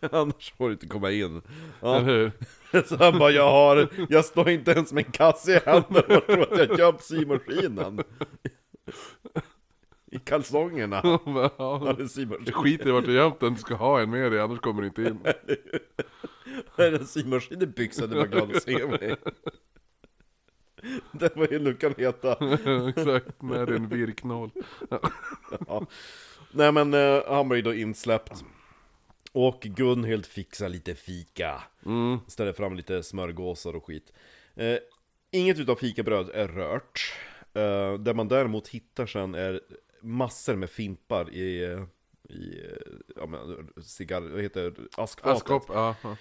Annars 0.12 0.52
får 0.56 0.66
du 0.66 0.72
inte 0.72 0.86
komma 0.86 1.10
in. 1.10 1.42
Ja. 1.80 1.96
Eller 1.96 2.06
hur? 2.06 2.32
Så 2.86 2.96
han 2.96 3.18
bara, 3.18 3.30
jag 3.30 3.50
har, 3.50 3.88
jag 4.08 4.24
står 4.24 4.48
inte 4.48 4.70
ens 4.70 4.92
med 4.92 5.06
en 5.06 5.12
kasse 5.12 5.52
i 5.56 5.70
handen 5.70 6.04
och 6.16 6.26
tror 6.26 6.52
att 6.52 6.58
jag 6.58 6.78
köpt 6.78 7.04
symaskinen. 7.04 8.02
I 10.12 10.18
kalsongerna. 10.18 11.00
Ja, 11.04 11.20
Ja, 11.58 11.94
det 11.98 12.02
är 12.02 12.06
symaskin. 12.08 12.52
Skit 12.52 12.86
i 12.86 12.90
vart 12.90 13.04
du 13.04 13.12
gömt 13.12 13.40
den, 13.40 13.54
du 13.54 13.60
ska 13.60 13.74
ha 13.74 14.00
en 14.00 14.10
med 14.10 14.32
dig 14.32 14.40
annars 14.40 14.60
kommer 14.60 14.82
du 14.82 14.88
inte 14.88 15.02
in 15.02 15.18
Är 16.76 16.90
det 16.90 16.98
en 16.98 17.06
symaskin 17.06 17.62
i 17.62 17.66
byxan? 17.66 18.10
Du 18.10 18.16
var 18.16 18.26
glad 18.26 18.56
att 18.56 18.62
se 18.62 18.86
mig. 18.86 19.16
Det 21.12 21.36
var 21.36 21.48
ju 21.50 21.58
luckan 21.58 21.94
heta. 21.96 22.32
Exakt, 22.88 23.42
med 23.42 23.68
en 23.68 23.88
virknål 23.88 24.50
Ja. 25.68 25.86
Nej 26.50 26.72
men 26.72 26.94
eh, 26.94 27.22
han 27.28 27.48
blir 27.48 27.62
då 27.62 27.74
insläppt. 27.74 28.44
Och 29.36 29.60
Gunhild 29.60 30.26
fixar 30.26 30.68
lite 30.68 30.94
fika. 30.94 31.62
mm. 31.86 32.18
Ställer 32.26 32.52
fram 32.52 32.76
lite 32.76 33.02
smörgåsar 33.02 33.76
och 33.76 33.86
skit. 33.86 34.12
Eh, 34.54 34.76
inget 35.30 35.58
utav 35.58 35.76
fikabröd 35.76 36.30
är 36.34 36.48
rört. 36.48 37.12
Eh, 37.54 37.94
det 37.94 38.14
man 38.14 38.28
däremot 38.28 38.68
hittar 38.68 39.06
sen 39.06 39.34
är 39.34 39.60
massor 40.00 40.56
med 40.56 40.70
fimpar 40.70 41.30
i, 41.30 41.76
i 42.28 42.60
ja, 43.16 43.26
men, 43.26 43.68
cigarr, 43.82 44.20
vad 44.20 44.42
heter 44.42 44.62
det? 44.62 45.02
askfatet. 45.02 45.36
Askkopp, 45.36 45.64
ja, 45.68 45.94
ja. 46.02 46.16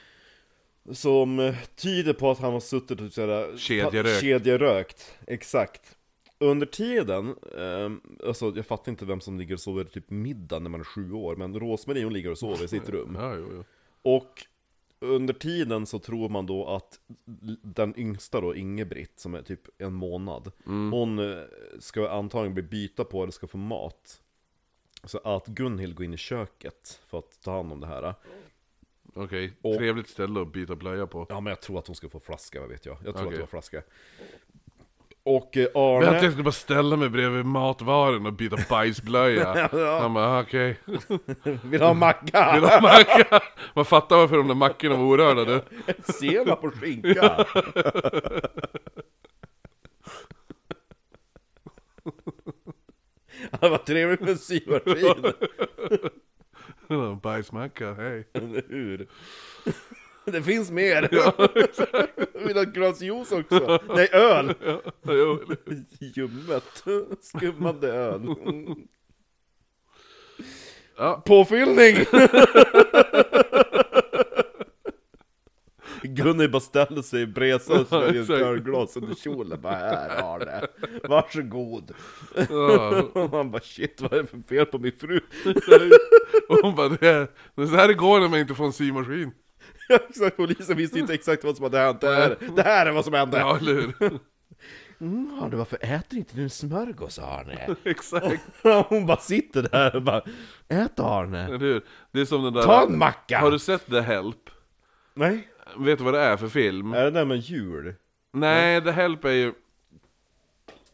Som 0.94 1.54
tyder 1.76 2.14
på 2.14 2.32
att 2.32 2.40
han 2.40 2.54
har 2.54 2.60
suttit 2.60 3.02
och 3.02 3.14
sådär, 3.14 3.58
Kedjerökt. 3.58 4.22
kedjerökt. 4.22 5.18
Exakt. 5.28 5.98
Under 6.38 6.66
tiden, 6.66 7.36
eh, 7.58 7.92
alltså 8.28 8.54
jag 8.56 8.66
fattar 8.66 8.92
inte 8.92 9.06
vem 9.06 9.22
som 9.22 9.38
ligger 9.40 9.54
och 9.54 9.60
sover 9.60 9.84
typ 9.84 10.10
middag 10.10 10.60
när 10.60 10.70
man 10.70 10.80
är 10.80 10.84
sju 10.86 11.12
år, 11.12 11.36
men 11.36 11.60
Rosmarie 11.60 12.04
hon 12.04 12.14
ligger 12.14 12.32
och 12.32 12.38
sover 12.38 12.64
i 12.64 12.68
sitt 12.68 12.90
rum. 12.90 13.16
ja 13.20 13.36
jo, 13.36 13.48
jo. 13.52 13.64
Och 14.02 14.46
under 15.00 15.34
tiden 15.34 15.86
så 15.86 16.00
tror 16.00 16.30
man 16.30 16.46
då 16.46 16.66
att 16.68 17.00
den 17.62 18.00
yngsta 18.00 18.42
då, 18.42 18.56
Ingebritt, 18.56 19.20
som 19.20 19.36
är 19.36 19.42
typ 19.42 19.62
en 19.78 19.94
månad, 19.94 20.52
hon 20.66 21.20
eh, 21.20 21.44
ska 21.80 22.10
antagligen 22.10 22.54
bli 22.54 22.64
byta 22.64 23.04
på 23.04 23.22
eller 23.24 23.32
ska 23.32 23.48
få 23.48 23.58
mat. 23.58 24.22
Så 25.04 25.18
att 25.18 25.48
Gunhild 25.48 25.96
går 25.96 26.06
in 26.06 26.14
i 26.14 26.18
köket 26.18 27.02
för 27.08 27.20
att 27.20 27.42
ta 27.42 27.56
hand 27.56 27.72
om 27.72 27.80
det 27.80 27.88
här. 27.88 28.14
Okej, 29.14 29.54
Och- 29.62 29.76
trevligt 29.76 30.08
ställe 30.08 30.42
att 30.42 30.54
byta 30.54 30.76
blöja 30.76 31.08
på. 31.08 31.26
Ja 31.30 31.40
men 31.40 31.52
jag 31.52 31.62
tror 31.62 31.80
att 31.80 31.88
hon 31.88 31.96
ska 31.96 32.10
få 32.10 32.20
flaska, 32.20 32.60
vad 32.60 32.70
vet 32.70 32.86
jag. 32.86 32.96
Jag 32.96 33.02
tror 33.04 33.14
att 33.16 33.22
Okej. 33.22 33.32
det 33.32 33.40
var 33.40 33.48
flaska. 33.48 33.82
Och 35.28 35.58
eh, 35.58 35.68
Men 35.74 35.98
att 35.98 36.04
jag 36.06 36.16
Arne... 36.16 36.32
skulle 36.32 36.44
bara 36.44 36.52
ställa 36.52 36.96
mig 36.96 37.10
bredvid 37.10 37.46
matvaren 37.46 38.26
och 38.26 38.34
byta 38.34 38.58
bajsblöja. 38.70 39.70
Ja. 39.80 40.00
Han 40.02 40.14
bara, 40.14 40.42
okej. 40.42 40.80
Vill 41.64 41.82
ha 41.82 41.94
macka? 41.94 42.52
Vill 42.54 42.62
du 42.62 42.68
ha 42.68 42.82
macka? 42.82 43.42
Man 43.74 43.86
fattar 43.86 44.18
varför 44.18 44.38
de 44.38 44.48
där 44.48 44.56
mackorna 44.56 44.96
var 44.96 45.04
orörda 45.04 45.46
du. 45.46 45.62
Senap 46.14 46.64
och 46.64 46.74
skinka! 46.76 47.46
Det 53.60 53.70
var 53.70 53.78
trevligt 53.78 54.22
med 54.22 54.40
symaskin, 54.40 55.34
Bajsmacka, 57.22 57.94
hej. 57.94 58.28
eller 58.34 58.64
hur? 58.70 59.08
Det 60.32 60.44
finns 60.44 60.72
mer! 60.72 61.02
Vill 62.48 62.56
ha 62.56 62.64
ett 62.64 62.74
glas 62.74 63.02
juice 63.02 63.32
också? 63.32 63.80
Nej, 63.96 64.10
öl! 64.12 64.54
Jo, 65.08 65.40
Ljummet, 66.00 66.84
skummande 67.22 67.88
öl. 67.94 68.36
Ja, 70.98 71.24
Påfyllning! 71.26 71.96
Gunnar 76.04 76.48
bara 76.48 76.60
ställer 76.60 77.02
sig 77.02 77.22
i 77.22 77.28
bresan 77.28 77.82
och 77.82 77.88
sväljer 77.88 78.22
ett 78.24 78.30
ölglas 78.30 78.98
under 78.98 79.16
kjolen. 79.16 79.62
Bara 79.62 79.76
här 79.76 80.36
Arne, 80.36 80.68
varsågod. 81.04 81.92
ja. 82.50 83.02
Och 83.14 83.30
han 83.32 83.52
bara 83.52 83.62
shit 83.62 84.02
vad 84.02 84.14
är 84.14 84.18
det 84.18 84.28
för 84.28 84.38
fel 84.48 84.66
på 84.66 84.78
min 84.80 84.92
fru? 84.92 85.20
Och 86.50 86.58
hon 86.62 86.76
bara, 86.76 86.90
det 86.90 87.08
är, 87.08 87.28
det 87.56 87.62
är 87.62 87.66
så 87.66 87.76
här 87.76 87.88
det 87.88 87.94
går 87.94 88.20
när 88.20 88.28
man 88.30 88.40
inte 88.40 88.56
får 88.56 88.66
en 88.66 88.74
symaskin. 88.74 89.32
Ja, 89.90 90.00
exakt, 90.10 90.38
polisen 90.38 90.78
visste 90.78 91.00
inte 91.00 91.14
exakt 91.14 91.44
vad 91.44 91.56
som 91.56 91.64
hade 91.64 91.80
hänt. 91.80 92.02
Det 92.02 92.16
här, 92.16 92.38
det 92.56 92.64
här 92.64 92.86
är 92.86 92.92
vad 92.92 93.06
som 93.06 93.14
hände. 93.14 93.38
Ja, 93.40 93.58
eller 93.58 93.74
hur? 93.74 94.20
Mm, 95.00 95.40
Arne, 95.42 95.56
varför 95.56 95.78
äter 95.82 96.20
inte 96.20 96.36
du 96.36 96.44
en 96.44 96.50
smörgås 96.50 97.20
Arne? 97.20 97.76
Exakt, 97.84 98.42
Hon 98.90 99.06
bara 99.06 99.18
sitter 99.18 99.62
där 99.62 99.96
och 99.96 100.02
bara 100.02 100.22
Ät 100.68 101.00
Arne! 101.00 101.46
eller 101.46 101.60
hur? 101.60 101.82
Det 102.12 102.22
är 102.22 102.26
som 102.26 102.44
den 102.44 102.54
där... 102.54 102.62
Ta 102.62 102.84
en 102.84 102.98
macka! 102.98 103.40
Har 103.40 103.52
du 103.52 103.60
sett 103.60 103.86
The 103.86 104.00
Help? 104.00 104.50
Nej? 105.14 105.48
Vet 105.78 105.98
du 105.98 106.04
vad 106.04 106.14
det 106.14 106.20
är 106.20 106.38
för 106.38 106.48
film? 106.48 106.94
Är 106.94 107.04
det 107.04 107.12
där 107.12 107.26
med 107.26 107.38
djur? 107.38 107.96
Nej, 108.34 108.82
The 108.82 108.92
Help 108.92 109.26
är 109.26 109.32
ju... 109.32 109.54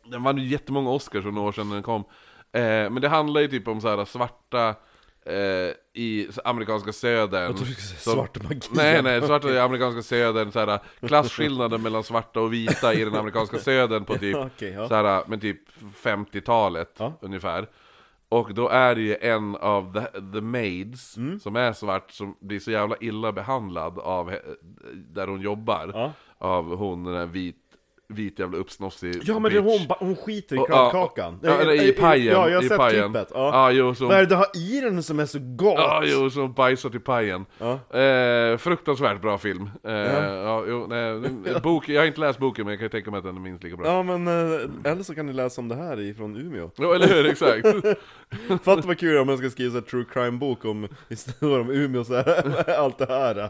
Den 0.03 0.23
vann 0.23 0.37
ju 0.37 0.47
jättemånga 0.47 0.89
Oscars 0.89 1.23
för 1.23 1.31
några 1.31 1.47
år 1.47 1.51
sedan 1.51 1.67
när 1.67 1.75
den 1.75 1.83
kom. 1.83 2.03
Eh, 2.51 2.61
men 2.61 3.01
det 3.01 3.09
handlar 3.09 3.41
ju 3.41 3.47
typ 3.47 3.67
om 3.67 3.81
så 3.81 3.97
här 3.97 4.05
svarta 4.05 4.75
eh, 5.25 5.73
i 5.93 6.27
amerikanska 6.43 6.93
södern. 6.93 7.55
Jag 7.57 7.67
svart 7.77 8.43
magi. 8.43 8.59
Nej, 8.71 9.01
nej, 9.01 9.21
svarta 9.21 9.49
i 9.53 9.59
amerikanska 9.59 10.01
södern, 10.01 10.51
så 10.51 10.59
här, 10.59 10.79
klasskillnaden 11.07 11.81
mellan 11.81 12.03
svarta 12.03 12.41
och 12.41 12.53
vita 12.53 12.93
i 12.93 13.03
den 13.03 13.15
amerikanska 13.15 13.57
södern 13.57 14.05
på 14.05 14.17
typ, 14.17 14.35
Okej, 14.35 14.69
ja. 14.71 14.87
så 14.87 14.95
här, 14.95 15.23
men 15.27 15.39
typ 15.39 15.59
50-talet 16.03 16.95
Ja. 16.97 17.13
ungefär. 17.21 17.67
Och 18.29 18.53
då 18.53 18.69
är 18.69 18.95
det 18.95 19.01
ju 19.01 19.15
en 19.21 19.55
av 19.55 19.93
the, 19.93 20.21
the 20.33 20.41
maids, 20.41 21.17
Mm. 21.17 21.39
som 21.39 21.55
är 21.55 21.73
svart, 21.73 22.11
som 22.11 22.37
blir 22.39 22.59
så 22.59 22.71
jävla 22.71 22.95
illa 23.01 23.31
behandlad 23.31 23.99
av, 23.99 24.35
där 24.93 25.27
hon 25.27 25.41
jobbar. 25.41 25.91
Ja. 25.93 26.11
Av 26.37 26.75
hon, 26.75 27.03
den 27.03 27.13
där 27.13 27.25
vit, 27.25 27.55
vit 28.15 28.39
jävla 28.39 28.57
uppsnossig 28.57 29.21
Ja 29.23 29.39
men 29.39 29.51
det 29.51 29.57
är 29.57 29.61
hon, 29.61 29.79
hon 29.99 30.15
skiter 30.15 30.55
i 30.55 30.59
Och- 30.59 30.65
ja, 30.69 30.89
kakan. 30.91 31.39
Ja, 31.43 31.73
i 31.73 31.91
pajen. 31.91 32.33
Ja, 32.33 32.49
jag 32.49 32.57
har 32.57 32.63
i 32.63 32.67
sett 32.67 32.77
pajen. 32.77 33.11
klippet. 33.13 33.31
Ja. 33.33 33.49
Ja, 33.53 33.71
jo, 33.71 33.95
som, 33.95 34.07
Vad 34.07 34.17
är 34.17 34.21
det 34.21 34.25
du 34.25 34.35
har 34.35 34.47
i 34.55 34.81
den 34.81 35.03
som 35.03 35.19
är 35.19 35.25
så 35.25 35.39
gott? 35.39 35.73
Ja, 35.77 36.03
jo, 36.05 36.29
som 36.29 36.53
bajsar 36.53 36.89
till 36.89 36.99
pajen. 36.99 37.45
Ja. 37.57 37.99
Eh, 37.99 38.57
fruktansvärt 38.57 39.21
bra 39.21 39.37
film. 39.37 39.69
Eh, 39.83 39.93
ja. 39.93 40.63
jo, 40.67 40.87
nej, 40.89 41.21
bok, 41.63 41.89
jag 41.89 42.01
har 42.01 42.05
inte 42.07 42.19
läst 42.19 42.39
boken 42.39 42.65
men 42.65 42.71
jag 42.71 42.79
kan 42.79 42.89
tänka 42.89 43.11
mig 43.11 43.17
att 43.17 43.23
den 43.23 43.35
är 43.35 43.41
minst 43.41 43.63
lika 43.63 43.77
bra. 43.77 43.87
Ja 43.87 44.03
men, 44.03 44.27
eh, 44.27 44.91
eller 44.91 45.03
så 45.03 45.15
kan 45.15 45.25
ni 45.25 45.33
läsa 45.33 45.61
om 45.61 45.67
det 45.67 45.75
här 45.75 45.99
ifrån 45.99 46.35
Umeå. 46.37 46.71
Jo, 46.77 46.91
eller 46.93 47.07
hur? 47.07 47.25
Exakt. 47.25 47.67
Fatta 48.63 48.87
vad 48.87 48.97
kul 48.99 49.17
om 49.17 49.29
jag 49.29 49.37
ska 49.39 49.49
skriva 49.49 49.77
en 49.77 49.83
true 49.83 50.05
crime 50.13 50.31
bok 50.37 50.65
om 50.65 50.87
historier 51.09 51.59
om 51.59 51.69
Umeå 51.69 52.03
så 52.03 52.15
här, 52.15 52.69
allt 52.79 52.97
det 52.97 53.05
här. 53.05 53.49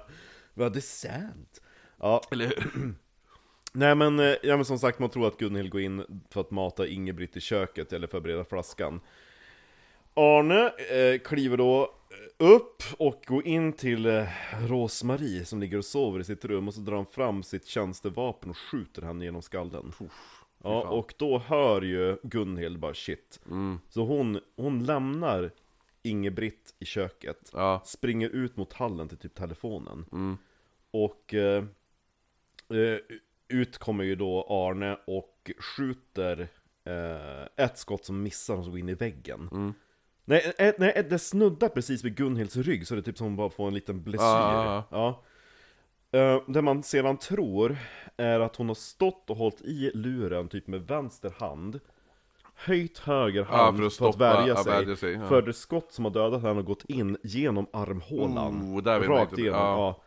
Vad 0.54 0.74
det 0.74 0.80
är 0.80 0.82
sant? 0.82 1.62
Ja, 2.00 2.22
eller 2.32 2.46
hur? 2.46 2.94
nej 3.72 3.96
men, 3.96 4.20
eh, 4.20 4.36
ja, 4.44 4.56
men 4.56 4.66
som 4.66 4.80
sagt 4.80 5.00
man 5.00 5.10
tror 5.10 5.28
att 5.28 5.38
Gunhild 5.38 5.70
går 5.70 5.82
in 5.82 6.24
för 6.30 6.42
att 6.42 6.52
mata 6.52 6.88
Ingebritt 6.88 7.38
i 7.38 7.42
köket 7.42 7.94
eller 7.94 8.08
förbereda 8.08 8.44
flaskan. 8.46 9.02
Arne 10.14 10.66
eh, 10.68 11.20
kliver 11.20 11.58
då 11.58 11.82
eh, 11.82 12.46
upp 12.48 12.84
och 12.98 13.24
går 13.28 13.48
in 13.48 13.74
till 13.74 14.06
eh, 14.06 14.28
Rosmarie 14.68 15.46
som 15.46 15.60
ligger 15.60 15.78
och 15.78 15.86
sover 15.86 16.20
i 16.20 16.24
sitt 16.24 16.46
rum 16.46 16.68
och 16.68 16.74
så 16.74 16.82
drar 16.82 16.96
han 16.96 17.06
fram 17.06 17.44
sitt 17.44 17.66
tjänstevapen 17.66 18.50
och 18.50 18.58
skjuter 18.58 19.02
henne 19.02 19.26
genom 19.26 19.42
skallen. 19.42 19.94
Ja, 20.64 20.82
och 20.90 21.14
då 21.18 21.38
hör 21.40 21.82
ju 21.82 22.18
Gunhild 22.24 22.80
bara 22.80 22.94
shit. 22.94 23.40
Mm. 23.46 23.80
Så 23.90 24.06
hon, 24.06 24.40
hon 24.56 24.84
lämnar 24.84 25.52
Ingebritt 26.04 26.76
i 26.80 26.86
köket, 26.86 27.50
Ja. 27.54 27.82
springer 27.86 28.30
ut 28.30 28.58
mot 28.58 28.74
hallen 28.74 29.08
till 29.08 29.18
typ 29.18 29.36
telefonen. 29.36 30.06
Mm. 30.12 30.38
Och 30.92 31.34
eh, 31.34 31.64
eh, 32.70 32.98
ut 33.52 33.78
kommer 33.78 34.04
ju 34.04 34.16
då 34.16 34.46
Arne 34.50 34.98
och 35.08 35.52
skjuter 35.60 36.48
eh, 36.86 37.66
ett 37.66 37.78
skott 37.78 38.06
som 38.06 38.24
missar 38.24 38.56
och 38.56 38.66
så 38.66 38.70
går 38.70 38.80
in 38.80 38.90
i 38.90 38.94
väggen. 38.94 39.50
Mm. 39.52 39.74
Nej, 40.26 40.54
eh, 40.58 40.74
nej, 40.78 41.08
det 41.10 41.20
snuddar 41.20 41.70
precis 41.70 42.04
vid 42.04 42.16
Gunhilds 42.16 42.56
rygg 42.56 42.88
så 42.88 42.96
det 42.96 43.02
är 43.02 43.04
typ 43.04 43.18
som 43.18 43.28
hon 43.28 43.36
bara 43.36 43.50
får 43.50 43.68
en 43.68 43.74
liten 43.74 44.04
blessyr. 44.04 44.26
Ah. 44.26 44.84
Ja. 44.92 45.24
Eh, 46.12 46.42
det 46.48 46.62
man 46.62 46.84
sedan 46.84 47.18
tror 47.18 47.78
är 48.18 48.40
att 48.40 48.56
hon 48.56 48.68
har 48.68 48.76
stått 48.76 49.30
och 49.30 49.38
hållit 49.38 49.62
i 49.62 49.92
luren 49.94 50.48
typ 50.48 50.68
med 50.68 50.88
vänster 50.88 51.34
hand 51.38 51.80
Höjt 52.56 53.00
höger 53.00 53.44
hand 53.44 53.78
för 53.78 53.86
att 53.86 53.94
för 53.94 54.06
att 54.08 54.14
stoppa- 54.14 54.34
värja 54.34 54.48
ja, 54.48 54.64
sig, 54.64 54.74
värja 54.74 54.96
sig, 54.96 55.14
ja. 55.14 55.28
För 55.28 55.42
det 55.42 55.54
skott 55.54 55.92
som 55.92 56.06
har 56.06 56.12
dödat 56.12 56.42
henne 56.42 56.54
har 56.54 56.62
gått 56.62 56.86
in 56.86 57.18
genom 57.24 57.68
armhålan 57.74 58.76
Oh, 58.76 58.84
Rakt 58.84 59.38
igenom, 59.38 59.60
ja. 59.60 59.78
ja. 59.78 60.02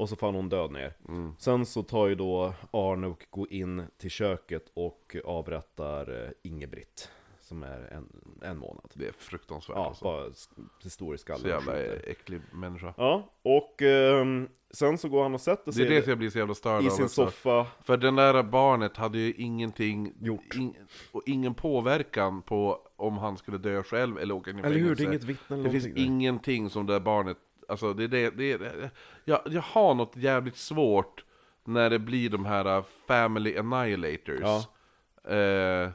Och 0.00 0.08
så 0.08 0.16
faller 0.16 0.36
hon 0.38 0.48
död 0.48 0.72
ner 0.72 0.96
Mm. 1.08 1.32
Sen 1.38 1.66
så 1.66 1.82
tar 1.82 2.06
ju 2.06 2.14
då 2.14 2.54
Arne 2.70 3.06
och 3.06 3.26
går 3.30 3.52
in 3.52 3.82
till 3.98 4.10
köket 4.10 4.64
och 4.74 5.16
avrättar 5.24 6.24
eh, 6.24 6.30
Ingebritt 6.42 7.10
Som 7.40 7.62
är 7.62 7.92
en, 7.92 8.08
en 8.42 8.58
månad 8.58 8.90
Det 8.94 9.06
är 9.08 9.12
fruktansvärt 9.12 9.76
Ja, 9.76 9.86
alltså. 9.86 10.04
bara 10.04 10.26
historisk 10.82 11.30
Så 11.38 11.48
jävla 11.48 11.82
äcklig 11.82 12.40
människa. 12.52 12.94
Ja, 12.96 13.30
och 13.42 13.82
ehm, 13.82 14.48
sen 14.70 14.98
så 14.98 15.08
går 15.08 15.22
han 15.22 15.34
och 15.34 15.40
sätter 15.40 15.66
Det 15.66 15.72
sig 15.72 15.86
är 15.86 15.90
det 15.90 16.06
jag 16.06 16.18
blir 16.18 16.30
så 16.30 16.38
jävla 16.38 16.54
störd 16.54 16.84
i 16.84 16.90
sin 16.90 17.04
också. 17.04 17.24
soffa 17.26 17.66
För 17.82 17.96
den 17.96 18.16
där 18.16 18.42
barnet 18.42 18.96
hade 18.96 19.18
ju 19.18 19.32
ingenting 19.32 20.12
Gjort. 20.20 20.54
in, 20.56 20.74
Och 21.12 21.22
ingen 21.26 21.54
påverkan 21.54 22.42
på 22.42 22.78
om 22.96 23.18
han 23.18 23.36
skulle 23.36 23.58
dö 23.58 23.82
själv 23.82 24.18
eller 24.18 24.34
åka 24.34 24.50
in 24.50 24.58
i 24.58 24.62
Eller 24.62 24.78
hur? 24.78 24.82
Det 24.84 24.90
är 24.92 24.96
fängelse. 24.96 25.04
inget 25.04 25.24
vittne 25.24 25.56
eller 25.56 25.64
Det 25.64 25.70
finns 25.70 25.84
där. 25.94 26.04
ingenting 26.04 26.70
som 26.70 26.86
det 26.86 26.92
där 26.92 27.00
barnet 27.00 27.36
Alltså 27.70 27.94
det 27.94 28.04
är 28.04 28.08
det, 28.08 28.30
det, 28.30 28.52
är 28.52 28.58
det 28.58 28.90
jag, 29.24 29.40
jag 29.44 29.62
har 29.62 29.94
något 29.94 30.16
jävligt 30.16 30.56
svårt 30.56 31.24
När 31.64 31.90
det 31.90 31.98
blir 31.98 32.30
de 32.30 32.44
här 32.44 32.76
uh, 32.78 32.84
Family 33.06 33.56
Annihilators 33.58 34.40
Ja. 34.40 34.64
eh, 35.34 35.90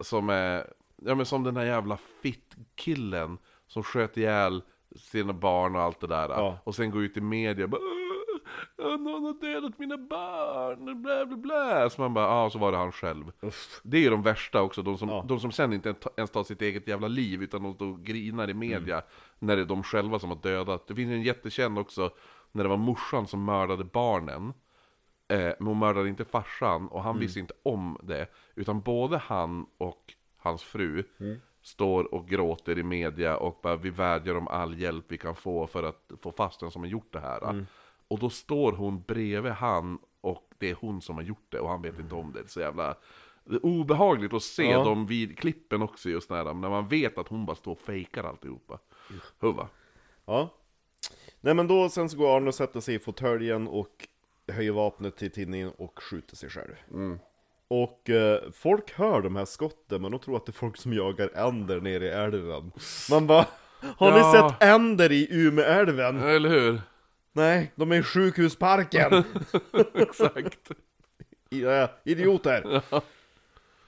Som 0.00 0.28
är 0.30 0.66
Ja 0.96 1.14
men 1.14 1.26
som 1.26 1.44
den 1.44 1.56
här 1.56 1.64
jävla 1.64 1.98
fit-killen 2.22 3.38
Som 3.66 3.82
sköt 3.82 4.16
ihjäl 4.16 4.62
sina 4.96 5.32
barn 5.32 5.76
och 5.76 5.82
allt 5.82 6.00
det 6.00 6.06
där 6.06 6.28
Ja. 6.28 6.58
Och 6.64 6.74
sen 6.74 6.90
går 6.90 7.02
ut 7.02 7.16
i 7.16 7.20
media 7.20 7.64
och 7.64 7.70
bara 7.70 7.80
"Åh, 7.82 8.03
Någon 8.78 9.24
har 9.24 9.40
dödat 9.40 9.78
mina 9.78 9.98
barn, 9.98 11.02
bla 11.02 11.26
bla 11.26 11.36
bla 11.36 11.90
Så 11.90 12.00
man 12.00 12.14
bara, 12.14 12.24
ja 12.26 12.50
så 12.50 12.58
var 12.58 12.72
det 12.72 12.78
han 12.78 12.92
själv 12.92 13.32
Uff. 13.40 13.80
Det 13.82 13.96
är 13.96 14.00
ju 14.00 14.10
de 14.10 14.22
värsta 14.22 14.62
också, 14.62 14.82
de 14.82 14.98
som, 14.98 15.08
Ja. 15.08 15.24
de 15.28 15.40
som 15.40 15.52
sen 15.52 15.72
inte 15.72 15.94
ens 16.16 16.30
tar 16.30 16.44
sitt 16.44 16.62
eget 16.62 16.88
jävla 16.88 17.08
liv 17.08 17.42
Utan 17.42 17.62
de 17.62 17.74
står 17.74 17.86
och 17.92 18.00
grinar 18.04 18.50
i 18.50 18.54
media 18.54 18.94
Mm. 18.94 19.04
När 19.38 19.56
det 19.56 19.62
är 19.62 19.66
de 19.66 19.82
själva 19.82 20.18
som 20.18 20.28
har 20.30 20.36
dödat 20.38 20.86
Det 20.86 20.94
finns 20.94 21.10
ju 21.10 21.14
en 21.14 21.22
jättekänd 21.22 21.78
också 21.78 22.10
När 22.52 22.62
det 22.62 22.68
var 22.70 22.76
morsan 22.76 23.26
som 23.26 23.44
mördade 23.44 23.84
barnen 23.84 24.52
eh, 25.28 25.52
Men 25.58 25.66
hon 25.66 25.78
mördade 25.78 26.08
inte 26.08 26.24
farsan 26.24 26.88
Och 26.88 26.94
Mm. 27.00 27.04
han 27.06 27.18
visste 27.18 27.40
inte 27.40 27.54
om 27.62 27.98
det 28.02 28.26
Utan 28.54 28.80
både 28.80 29.18
han 29.18 29.66
och 29.78 30.14
hans 30.36 30.62
fru 30.62 31.04
Mm. 31.20 31.40
Står 31.62 32.14
och 32.14 32.28
gråter 32.28 32.78
i 32.78 32.82
media 32.82 33.36
och 33.36 33.60
bara 33.62 33.76
Vi 33.76 33.90
vädjar 33.90 34.34
om 34.36 34.48
all 34.48 34.78
hjälp 34.80 35.04
vi 35.08 35.18
kan 35.18 35.34
få 35.34 35.66
för 35.66 35.82
att 35.82 36.10
få 36.22 36.32
fast 36.32 36.60
den 36.60 36.70
som 36.70 36.82
har 36.82 36.88
gjort 36.88 37.12
det 37.12 37.20
här 37.20 37.50
Mm. 37.50 37.66
Och 38.08 38.18
då 38.18 38.30
står 38.30 38.72
hon 38.72 39.02
bredvid 39.02 39.52
han 39.52 39.98
Och 40.20 40.50
det 40.58 40.70
är 40.70 40.74
hon 40.74 41.00
som 41.02 41.16
har 41.16 41.22
gjort 41.22 41.46
det 41.48 41.58
och 41.60 41.68
han 41.68 41.82
vet 41.82 41.98
inte 41.98 42.14
om 42.14 42.32
det, 42.32 42.38
det 42.38 42.44
är 42.44 42.48
så 42.48 42.60
jävla 42.60 42.94
det 43.44 43.54
är 43.54 43.66
obehagligt 43.66 44.32
att 44.32 44.42
se 44.42 44.70
Ja. 44.70 44.84
dem 44.84 45.06
vid 45.06 45.38
klippen 45.38 45.82
också 45.82 46.08
just 46.10 46.30
när, 46.30 46.44
när 46.44 46.70
man 46.70 46.88
vet 46.88 47.18
att 47.18 47.28
hon 47.28 47.46
bara 47.46 47.56
står 47.56 47.72
och 47.72 47.78
fejkar 47.78 48.24
alltihopa. 48.24 48.78
Huva. 49.40 49.68
Ja. 50.26 50.48
Nej 51.40 51.54
men 51.54 51.66
då, 51.66 51.88
sen 51.88 52.08
så 52.08 52.16
går 52.16 52.36
Arne 52.36 52.48
och 52.48 52.54
sätter 52.54 52.80
sig 52.80 52.94
i 52.94 52.98
fåtöljen 52.98 53.68
och 53.68 54.08
höjer 54.52 54.72
vapnet 54.72 55.16
till 55.16 55.30
tinningen 55.30 55.70
och 55.78 56.02
skjuter 56.02 56.36
sig 56.36 56.50
själv. 56.50 56.74
Mm. 56.90 57.18
Och 57.68 58.10
eh, 58.10 58.40
folk 58.52 58.92
hör 58.92 59.22
de 59.22 59.36
här 59.36 59.44
skotten, 59.44 60.02
men 60.02 60.10
de 60.10 60.20
tror 60.20 60.36
att 60.36 60.46
det 60.46 60.50
är 60.50 60.54
folk 60.54 60.76
som 60.76 60.92
jagar 60.92 61.30
änder 61.34 61.80
nere 61.80 62.04
i 62.06 62.10
älven. 62.10 62.72
Man 63.10 63.26
bara, 63.26 63.46
har 63.96 64.10
ni 64.12 64.18
Ja. 64.18 64.32
sett 64.58 64.62
änder 64.68 65.12
i 65.12 65.28
Umeälven? 65.30 66.20
Eller 66.20 66.48
hur? 66.48 66.80
Nej, 67.36 67.72
de 67.74 67.92
är 67.92 67.96
i 67.96 68.02
sjukhusparken! 68.02 69.24
Exakt. 69.94 70.70
Ja, 71.48 71.88
idioter! 72.04 72.82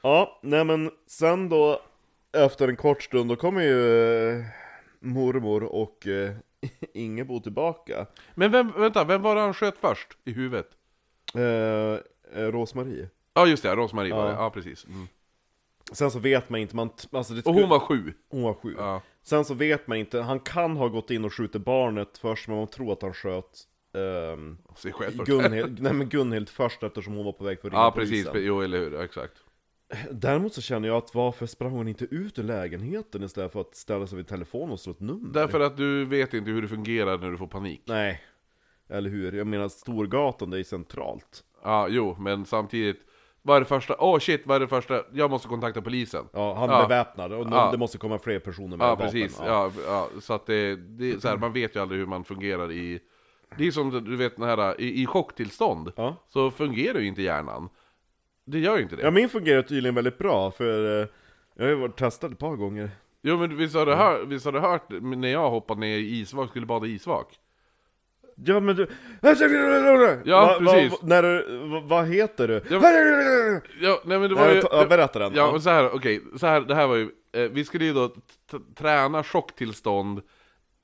Ja, 0.02 0.38
nej 0.42 0.64
men 0.64 0.90
sen 1.06 1.48
då, 1.48 1.80
efter 2.32 2.68
en 2.68 2.76
kort 2.76 3.02
stund, 3.02 3.28
då 3.30 3.36
kommer 3.36 3.62
ju 3.62 4.38
eh, 4.38 4.44
mormor 5.00 5.62
och 5.64 6.06
eh, 6.06 6.32
Ingebo 6.94 7.40
tillbaka. 7.40 8.06
Men 8.34 8.52
vem, 8.52 8.72
vänta, 8.76 9.04
vem 9.04 9.22
var 9.22 9.34
det 9.34 9.40
han 9.40 9.54
sköt 9.54 9.78
först 9.78 10.08
i 10.24 10.32
huvudet? 10.32 10.68
Eh, 11.34 11.42
eh, 12.40 12.46
Rosmarie. 12.52 13.08
Ja 13.34 13.46
just 13.46 13.62
det, 13.62 13.74
Rosmarie 13.76 14.14
var 14.14 14.24
Ja. 14.24 14.28
det, 14.30 14.32
ja 14.36 14.50
precis. 14.50 14.84
Mm. 14.86 15.06
Sen 15.92 16.10
så 16.10 16.18
vet 16.18 16.48
man 16.50 16.60
inte, 16.60 16.76
man, 16.76 16.88
t- 16.88 17.08
alltså 17.12 17.34
det 17.34 17.46
Och 17.46 17.54
hon 17.54 17.68
var 17.68 17.78
sju. 17.78 18.14
hon 18.28 18.42
var 18.42 18.54
sju. 18.54 18.74
Ja. 18.78 19.02
Sen 19.28 19.44
så 19.44 19.54
vet 19.54 19.86
man 19.86 19.98
inte, 19.98 20.20
han 20.20 20.40
kan 20.40 20.76
ha 20.76 20.88
gått 20.88 21.10
in 21.10 21.24
och 21.24 21.34
skjutit 21.34 21.64
barnet 21.64 22.18
först, 22.18 22.48
men 22.48 22.56
man 22.56 22.66
tror 22.66 22.92
att 22.92 23.02
han 23.02 23.14
sköt 23.14 23.62
ehm, 23.94 24.58
Sig 24.76 24.92
själv 24.92 25.16
först. 25.16 25.26
Gunhild, 25.30 25.82
nej 25.82 25.92
men 25.92 26.08
Gunhild 26.08 26.48
först 26.48 26.82
eftersom 26.82 27.14
hon 27.14 27.24
var 27.24 27.32
på 27.32 27.44
väg 27.44 27.60
för 27.60 27.68
att 27.68 27.72
ringa 27.72 27.82
Ja 27.82 27.90
precis, 27.90 28.26
polisen. 28.26 28.46
jo 28.46 28.60
eller 28.60 28.78
hur, 28.78 29.00
exakt. 29.00 29.32
Däremot 30.10 30.54
så 30.54 30.60
känner 30.62 30.88
jag 30.88 30.96
att 30.96 31.14
varför 31.14 31.46
sprang 31.46 31.70
hon 31.70 31.88
inte 31.88 32.04
ut 32.04 32.38
ur 32.38 32.42
lägenheten 32.42 33.22
istället 33.22 33.52
för 33.52 33.60
att 33.60 33.74
ställa 33.74 34.06
sig 34.06 34.16
vid 34.16 34.28
telefonen 34.28 34.70
och 34.72 34.80
slå 34.80 34.92
ett 34.92 35.00
nummer? 35.00 35.32
Därför 35.32 35.60
att 35.60 35.76
du 35.76 36.04
vet 36.04 36.34
inte 36.34 36.50
hur 36.50 36.62
det 36.62 36.68
fungerar 36.68 37.18
när 37.18 37.30
du 37.30 37.36
får 37.36 37.46
panik. 37.46 37.82
Nej, 37.84 38.20
eller 38.88 39.10
hur? 39.10 39.32
Jag 39.32 39.46
menar 39.46 39.68
Storgatan, 39.68 40.50
det 40.50 40.58
är 40.58 40.64
centralt. 40.64 41.44
Ja, 41.62 41.88
jo, 41.88 42.16
men 42.18 42.44
samtidigt 42.44 43.00
Vad 43.46 43.56
är 43.56 43.60
det 43.60 43.66
första? 43.66 43.96
Åh 43.98 44.14
oh, 44.16 44.18
shit, 44.18 44.42
vad 44.46 44.56
är 44.56 44.60
det 44.60 44.68
första? 44.68 45.02
Jag 45.12 45.30
måste 45.30 45.48
kontakta 45.48 45.82
polisen 45.82 46.24
Ja, 46.32 46.54
han 46.54 46.70
Ja. 46.70 46.82
är 46.82 46.88
beväpnad 46.88 47.32
och 47.32 47.46
Ja. 47.50 47.68
det 47.72 47.78
måste 47.78 47.98
komma 47.98 48.18
fler 48.18 48.38
personer 48.38 48.76
med 48.76 48.84
Ja, 48.84 48.90
vapen. 48.90 49.06
precis, 49.06 49.40
ja. 49.46 49.70
Ja, 49.86 50.08
så 50.20 50.32
att 50.32 50.46
det, 50.46 50.76
det 50.76 51.20
så 51.22 51.28
här, 51.28 51.36
man 51.36 51.52
vet 51.52 51.76
ju 51.76 51.80
aldrig 51.82 52.00
hur 52.00 52.06
man 52.06 52.24
fungerar 52.24 52.72
i 52.72 53.00
Det 53.58 53.66
är 53.66 53.70
som 53.70 53.90
du 54.04 54.16
vet 54.16 54.36
den 54.36 54.44
här, 54.48 54.80
i, 54.80 55.02
i 55.02 55.06
chocktillstånd 55.06 55.92
Ja. 55.96 56.16
Så 56.28 56.50
fungerar 56.50 56.98
ju 56.98 57.06
inte 57.06 57.22
hjärnan 57.22 57.68
Det 58.44 58.58
gör 58.58 58.76
ju 58.76 58.82
inte 58.82 58.96
det 58.96 59.02
Ja, 59.02 59.10
min 59.10 59.28
fungerar 59.28 59.62
tydligen 59.62 59.94
väldigt 59.94 60.18
bra, 60.18 60.50
för 60.50 61.00
eh, 61.02 61.08
jag 61.54 61.64
har 61.64 61.68
ju 61.70 61.74
varit 61.74 61.96
testad 61.96 62.32
ett 62.32 62.38
par 62.38 62.56
gånger. 62.56 62.90
Jo 63.22 63.36
men 63.38 63.56
visst 63.56 63.74
har, 63.74 63.86
du 63.86 63.94
hört, 63.94 64.20
visst 64.26 64.44
har 64.44 64.52
du 64.52 64.58
hört 64.60 64.82
när 65.00 65.28
jag 65.28 65.50
hoppade 65.50 65.80
ner 65.80 65.96
i 65.98 66.20
isvak, 66.20 66.50
skulle 66.50 66.66
bada 66.66 66.86
i 66.86 66.92
isvak? 66.92 67.38
Ja 68.44 68.60
men 68.60 68.76
du... 68.76 68.86
Ja, 70.24 70.56
precis. 70.60 70.92
Va, 70.92 70.98
när 71.02 71.22
du, 71.22 71.58
va, 71.68 71.80
vad 71.80 72.06
heter 72.06 72.48
du? 72.48 72.54
Ja, 72.70 72.80
Ja, 73.80 74.00
nej 74.04 74.18
men 74.18 74.28
det 74.28 74.34
var 74.34 74.52
ju... 74.52 74.62
ja, 74.70 74.86
berätta 74.86 75.18
den. 75.18 75.32
Ja, 75.34 75.52
men 75.52 75.60
så 75.60 75.70
här, 75.70 75.94
okej, 75.94 76.22
så 76.36 76.46
här, 76.46 76.60
det 76.60 76.74
här 76.74 76.86
var 76.86 76.96
ju, 76.96 77.10
eh, 77.32 77.42
vi 77.42 77.64
skulle 77.64 77.84
ju 77.84 77.92
då 77.92 78.14
träna 78.78 79.22
chocktillstånd 79.22 80.22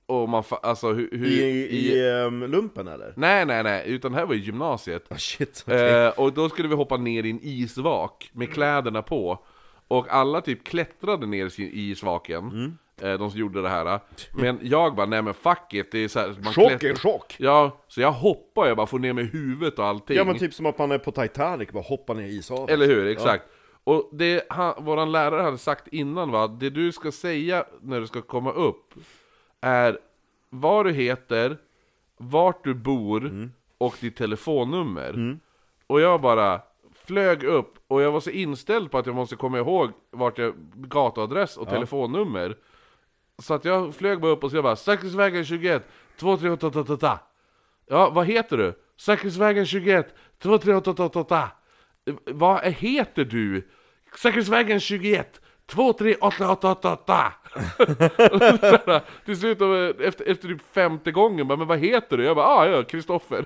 och 0.06 0.28
man 0.28 0.44
alltså 0.62 0.92
hur... 0.92 1.08
hur 1.12 1.26
I, 1.26 1.40
i, 1.42 2.10
ehm, 2.10 2.42
lumpen 2.42 2.88
eller? 2.88 3.12
Nej, 3.16 3.46
nej, 3.46 3.62
nej, 3.62 3.84
utan 3.86 4.12
det 4.12 4.18
här 4.18 4.26
var 4.26 4.34
ju 4.34 4.40
gymnasiet. 4.40 5.04
Ah, 5.08 5.16
shit, 5.16 5.64
okej. 5.66 6.04
Eh, 6.04 6.08
och 6.08 6.32
då 6.32 6.48
skulle 6.48 6.68
vi 6.68 6.74
hoppa 6.74 6.96
ner 6.96 7.24
i 7.26 7.30
en 7.30 7.40
isvak 7.42 8.30
med 8.32 8.52
kläderna 8.52 9.02
på. 9.02 9.44
Och 9.88 10.06
alla 10.10 10.40
typ 10.40 10.64
klättrade 10.64 11.26
ner 11.26 11.60
i 11.60 11.62
i 11.62 11.90
isvaken, 11.90 12.44
Mm. 12.48 12.78
Eh, 13.00 13.12
de 13.18 13.30
som 13.30 13.40
gjorde 13.40 13.62
det 13.62 13.68
här. 13.68 14.00
Men 14.32 14.58
jag 14.62 14.94
bara, 14.94 15.06
nej 15.06 15.22
men 15.22 15.34
fuck 15.34 15.74
it, 15.74 15.92
det 15.92 15.98
är 15.98 16.08
så 16.08 16.18
här, 16.20 16.28
man 16.44 16.52
Chock 16.52 16.68
klättrar- 16.68 16.90
är 16.90 16.94
chock! 16.94 17.36
Ja, 17.38 17.78
så 17.88 18.00
jag 18.00 18.12
hoppar, 18.12 18.66
jag 18.66 18.76
bara 18.76 18.86
får 18.86 18.98
ner 18.98 19.12
med 19.12 19.26
huvudet 19.26 19.78
och 19.78 19.84
allting. 19.86 20.16
Ja 20.16 20.24
men 20.24 20.38
typ 20.38 20.54
som 20.54 20.66
att 20.66 20.78
man 20.78 20.92
är 20.92 20.98
på 20.98 21.10
Titanic, 21.12 21.68
bara 21.72 21.82
hoppar 21.82 22.14
ner 22.14 22.22
i 22.26 22.36
ishavet. 22.38 22.70
Eller 22.70 22.86
hur, 22.86 23.06
exakt. 23.06 23.44
Och 23.84 24.08
det 24.12 24.46
han, 24.50 24.84
våran 24.84 25.12
lärare 25.12 25.42
hade 25.42 25.58
sagt 25.58 25.88
innan 25.88 26.30
var 26.30 26.44
att 26.44 26.60
det 26.60 26.70
du 26.70 26.92
ska 26.92 27.12
säga 27.12 27.64
när 27.80 28.00
du 28.00 28.06
ska 28.06 28.22
komma 28.22 28.52
upp 28.52 28.94
är 29.60 29.98
vad 30.50 30.86
du 30.86 30.92
heter, 30.92 31.58
vart 32.16 32.64
du 32.64 32.74
bor 32.74 33.50
och 33.78 33.96
ditt 34.00 34.16
telefonnummer. 34.16 35.38
Och 35.86 36.00
jag 36.00 36.20
bara 36.20 36.60
flög 37.04 37.44
upp 37.44 37.74
och 37.88 38.02
jag 38.02 38.12
var 38.12 38.20
så 38.20 38.30
inställd 38.30 38.90
på 38.90 38.98
att 38.98 39.06
jag 39.06 39.14
måste 39.14 39.36
komma 39.36 39.58
ihåg 39.58 39.90
vart 40.10 40.38
jag, 40.38 40.54
gatuadress 40.74 41.56
och 41.56 41.68
telefonnummer. 41.68 42.56
Så 43.38 43.54
att 43.54 43.64
jag 43.64 43.94
flög 43.94 44.20
bara 44.20 44.32
upp 44.32 44.44
och 44.44 44.50
så 44.50 44.56
jag 44.56 44.64
bara 44.64 44.76
Säkerhetsvägen 44.76 45.44
21, 45.44 45.88
23888 46.16 47.18
Ja, 47.86 48.10
vad 48.10 48.26
heter 48.26 48.56
du? 48.56 48.74
Säkerhetsvägen 48.96 49.66
21, 49.66 50.14
23888 50.38 51.50
eh, 52.06 52.14
Vad 52.26 52.64
heter 52.64 53.24
du? 53.24 53.68
Säkerhetsvägen 54.18 54.80
21, 54.80 55.40
23888 55.72 57.32
Till 59.24 59.36
slut, 59.36 59.58
efter, 60.00 60.30
efter 60.30 60.48
typ 60.48 60.74
femte 60.74 61.12
gången, 61.12 61.48
bara, 61.48 61.58
men 61.58 61.66
vad 61.66 61.78
heter 61.78 62.16
du? 62.16 62.24
Jag 62.24 62.36
bara, 62.36 62.46
ah 62.46 62.66
ja, 62.68 62.82
Kristoffer 62.82 63.44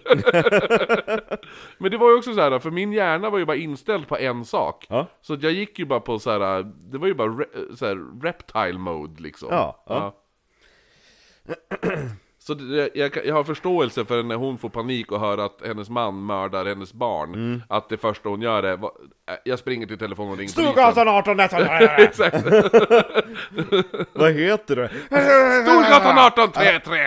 Men 1.79 1.91
det 1.91 1.97
var 1.97 2.11
ju 2.11 2.17
också 2.17 2.35
så 2.35 2.41
här, 2.41 2.59
för 2.59 2.71
min 2.71 2.93
hjärna 2.93 3.31
var 3.31 3.39
ju 3.39 3.45
bara 3.45 3.57
inställd 3.57 4.09
på 4.09 4.17
en 4.17 4.45
sak 4.45 4.87
Ja. 4.89 5.07
Så 5.21 5.35
att 5.35 5.43
jag 5.43 5.53
gick 5.53 5.79
ju 5.79 5.85
bara 5.85 6.01
på 6.01 6.19
så 6.19 6.31
här, 6.31 6.63
det 6.63 6.99
var 6.99 7.07
ju 7.07 7.15
bara 7.15 7.29
re, 7.29 7.47
så 7.77 7.87
här, 7.87 8.23
reptile 8.23 8.79
mode 8.79 9.23
liksom 9.23 9.49
Ja, 9.51 9.85
ja. 9.87 10.15
Så 12.47 12.55
det, 12.55 12.91
jag, 12.95 13.17
jag 13.27 13.35
har 13.35 13.45
förståelse 13.45 14.05
för 14.05 14.23
när 14.23 14.35
hon 14.37 14.59
får 14.59 14.69
panik 14.69 15.13
och 15.13 15.21
hör 15.21 15.39
att 15.39 15.63
hennes 15.67 15.91
man 15.91 16.27
mördar 16.27 16.65
hennes 16.67 16.93
barn 16.93 17.35
Mm. 17.35 17.63
Att 17.69 17.89
det 17.89 17.97
första 17.97 18.29
hon 18.29 18.43
gör 18.43 18.63
är, 18.63 18.77
va- 18.77 18.91
jag 19.45 19.59
springer 19.59 19.87
till 19.87 19.99
telefonen 19.99 20.33
och 20.33 20.39
ringer 20.39 20.51
Storgatan 20.51 21.09
18 21.09 21.37
19! 21.37 21.63
Exakt! 21.99 22.45
Vad 24.13 24.33
heter 24.33 24.77
du? 24.77 24.89
Storgatan 25.63 26.19
1833! 26.27 26.99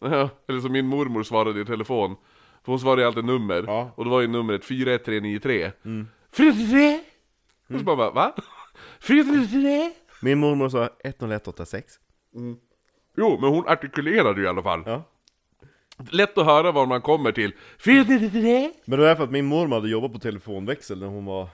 ja, 0.00 0.28
eller 0.48 0.60
som 0.60 0.72
min 0.72 0.86
mormor 0.86 1.22
svarade 1.22 1.60
i 1.60 1.64
telefon 1.64 2.16
För 2.64 2.72
hon 2.72 2.80
svarade 2.80 3.02
ju 3.02 3.08
alltid 3.08 3.24
nummer, 3.24 3.64
Ja. 3.66 3.90
och 3.94 4.04
då 4.04 4.10
var 4.10 4.20
ju 4.20 4.26
numret 4.28 4.64
41393 4.64 5.72
mm. 5.84 6.08
433! 6.32 7.00
Och 7.72 7.78
så 7.78 7.84
bara, 7.84 7.96
bara 7.96 8.10
va? 8.10 8.34
433? 9.00 9.90
Min 10.22 10.38
mormor 10.38 10.68
sa 10.68 10.88
10186. 11.04 11.94
Jo, 13.16 13.38
men 13.40 13.50
hon 13.50 13.68
artikulerade 13.68 14.40
ju 14.40 14.46
i 14.46 14.48
alla 14.48 14.62
fall 14.62 14.82
Ja. 14.86 15.02
Lätt 16.10 16.38
att 16.38 16.46
höra 16.46 16.72
var 16.72 16.86
man 16.86 17.00
kommer 17.00 17.32
till 17.32 17.52
433 17.78 18.70
Men 18.84 18.98
det 18.98 19.08
är 19.08 19.14
för 19.14 19.24
att 19.24 19.30
min 19.30 19.44
mormor 19.46 19.76
hade 19.76 19.88
jobbat 19.88 20.12
på 20.12 20.18
telefonväxel 20.18 21.00
när 21.00 21.06
hon 21.06 21.24
var 21.24 21.48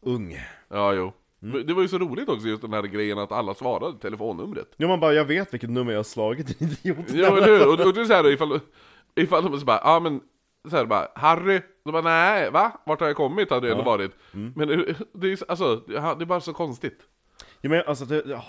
ung. 0.00 0.40
Ja, 0.68 0.92
jo. 0.94 1.12
Men 1.40 1.66
Det 1.66 1.74
var 1.74 1.82
ju 1.82 1.88
så 1.88 1.98
roligt 1.98 2.28
också 2.28 2.48
just 2.48 2.62
den 2.62 2.72
här 2.72 2.82
grejen 2.82 3.18
att 3.18 3.32
alla 3.32 3.54
svarade 3.54 3.98
telefonnumret. 3.98 4.68
Ja 4.76 4.88
man 4.88 5.00
bara, 5.00 5.12
jag 5.12 5.24
vet 5.24 5.54
vilket 5.54 5.70
nummer 5.70 5.92
jag 5.92 5.98
har 5.98 6.04
slagit, 6.04 6.62
idiot. 6.62 7.06
Jo, 7.08 7.24
eller 7.24 7.46
hur? 7.46 7.66
Och, 7.66 7.86
och 7.86 7.94
det 7.94 8.00
är 8.00 8.04
så 8.04 8.12
här 8.12 8.32
ifall, 8.32 8.60
ifall 9.14 9.44
de 9.44 9.60
så 9.60 9.66
bara, 9.66 9.80
ja 9.84 10.00
men, 10.00 10.20
så 10.70 10.76
här 10.76 10.84
bara, 10.84 11.08
Harry? 11.14 11.60
De 11.84 11.92
bara, 11.92 12.02
nej, 12.02 12.50
va? 12.50 12.80
Vart 12.86 13.00
har 13.00 13.06
jag 13.06 13.16
kommit? 13.16 13.50
Hade 13.50 13.66
det 13.66 13.72
ändå 13.72 13.84
varit. 13.84 14.12
Men 14.32 14.68
det, 15.12 15.28
är 15.32 15.38
alltså, 15.50 15.76
det 15.86 15.96
är 15.96 16.24
bara 16.24 16.40
så 16.40 16.52
konstigt. 16.52 16.98
Ja, 17.60 17.70
men 17.70 17.82
alltså, 17.86 18.04
det, 18.04 18.22
ja, 18.26 18.44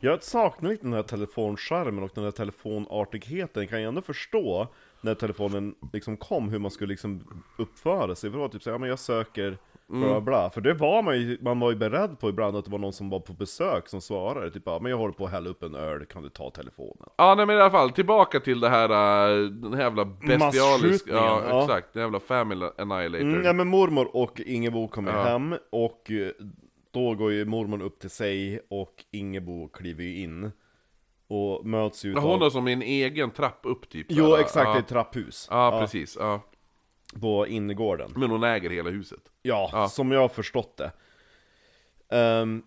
jag 0.00 0.22
saknar 0.22 0.70
lite 0.70 0.84
den 0.84 0.92
här 0.92 1.02
telefonskärmen 1.02 2.04
och 2.04 2.10
den 2.14 2.24
här 2.24 2.30
telefonartigheten. 2.30 3.62
Jag 3.62 3.70
kan 3.70 3.80
ju 3.80 3.88
ändå 3.88 4.02
förstå 4.02 4.66
när 5.00 5.14
telefonen 5.14 5.74
liksom 5.92 6.16
kom, 6.16 6.48
hur 6.48 6.58
man 6.58 6.70
skulle 6.70 6.90
liksom 6.90 7.42
uppföra 7.58 8.14
sig. 8.14 8.30
För 8.30 8.36
det 8.38 8.42
var 8.42 8.48
typ 8.48 8.62
såhär, 8.62 8.74
ja 8.74 8.78
men 8.78 8.88
jag 8.88 8.98
söker 8.98 9.58
bla 9.86 10.08
bla 10.08 10.20
bla. 10.20 10.50
För 10.50 10.60
det 10.60 10.74
var 10.74 11.02
man 11.02 11.18
ju, 11.18 11.38
man 11.40 11.60
var 11.60 11.70
ju 11.70 11.76
beredd 11.76 12.20
på 12.20 12.28
ibland 12.28 12.56
att 12.56 12.64
det 12.64 12.70
var 12.70 12.78
någon 12.78 12.92
som 12.92 13.10
var 13.10 13.20
på 13.20 13.32
besök 13.32 13.88
som 13.88 14.00
svarade. 14.00 14.50
Typ 14.50 14.62
ja 14.66 14.78
men 14.78 14.90
jag 14.90 14.98
håller 14.98 15.14
på 15.14 15.24
att 15.24 15.30
hälla 15.30 15.50
upp 15.50 15.62
en 15.62 15.74
öl, 15.74 16.04
kan 16.06 16.22
du 16.22 16.28
ta 16.28 16.50
telefonen? 16.50 17.08
Ja, 17.16 17.34
nej 17.34 17.46
men 17.46 17.56
i 17.56 17.60
alla 17.60 17.70
fall, 17.70 17.90
tillbaka 17.90 18.40
till 18.40 18.60
det 18.60 18.68
här, 18.68 18.88
äh, 18.90 19.46
den 19.48 19.74
här 19.74 19.82
jävla 19.82 20.04
bestialiska, 20.04 21.12
ja, 21.12 21.42
ja. 21.48 21.62
exakt, 21.62 21.92
den 21.92 22.02
jävla 22.02 22.20
family 22.20 22.66
annihilator. 22.78 23.22
Mm, 23.26 23.44
ja 23.44 23.52
men 23.52 23.68
mormor 23.68 24.16
och 24.16 24.40
Ingebo 24.40 24.88
kommer 24.88 25.12
Ja. 25.12 25.22
hem 25.22 25.54
och 25.70 26.10
eh, 26.10 26.30
då 26.90 27.14
går 27.14 27.32
ju 27.32 27.44
mormor 27.44 27.82
upp 27.82 27.98
till 28.00 28.10
sig 28.10 28.60
och 28.70 29.04
Ingebo 29.10 29.68
kliver 29.68 30.04
ju 30.04 30.18
in. 30.22 30.50
Och 31.30 31.66
möts 31.66 32.04
ju 32.04 32.08
Ja, 32.08 32.12
utav... 32.18 32.30
Hon 32.30 32.40
har 32.42 32.50
som 32.50 32.68
en 32.68 32.82
egen 32.82 33.30
trapp 33.30 33.60
upp 33.62 33.88
typ. 33.88 34.06
Jo 34.10 34.24
här, 34.24 34.38
exakt, 34.38 34.64
det 34.66 34.70
är 34.70 34.74
ja. 34.74 34.78
ett 34.78 34.88
trapphus. 34.88 35.48
Ja, 35.50 35.78
precis. 35.80 36.16
Ja. 36.20 36.40
På 37.20 37.46
innergården. 37.46 38.12
Men 38.16 38.30
hon 38.30 38.44
äger 38.44 38.70
hela 38.70 38.90
huset. 38.90 39.20
Ja, 39.42 39.70
Ja. 39.72 39.88
som 39.88 40.12
jag 40.12 40.20
har 40.20 40.28
förstått 40.28 40.76
det. 40.76 40.92
Ehm, 42.16 42.62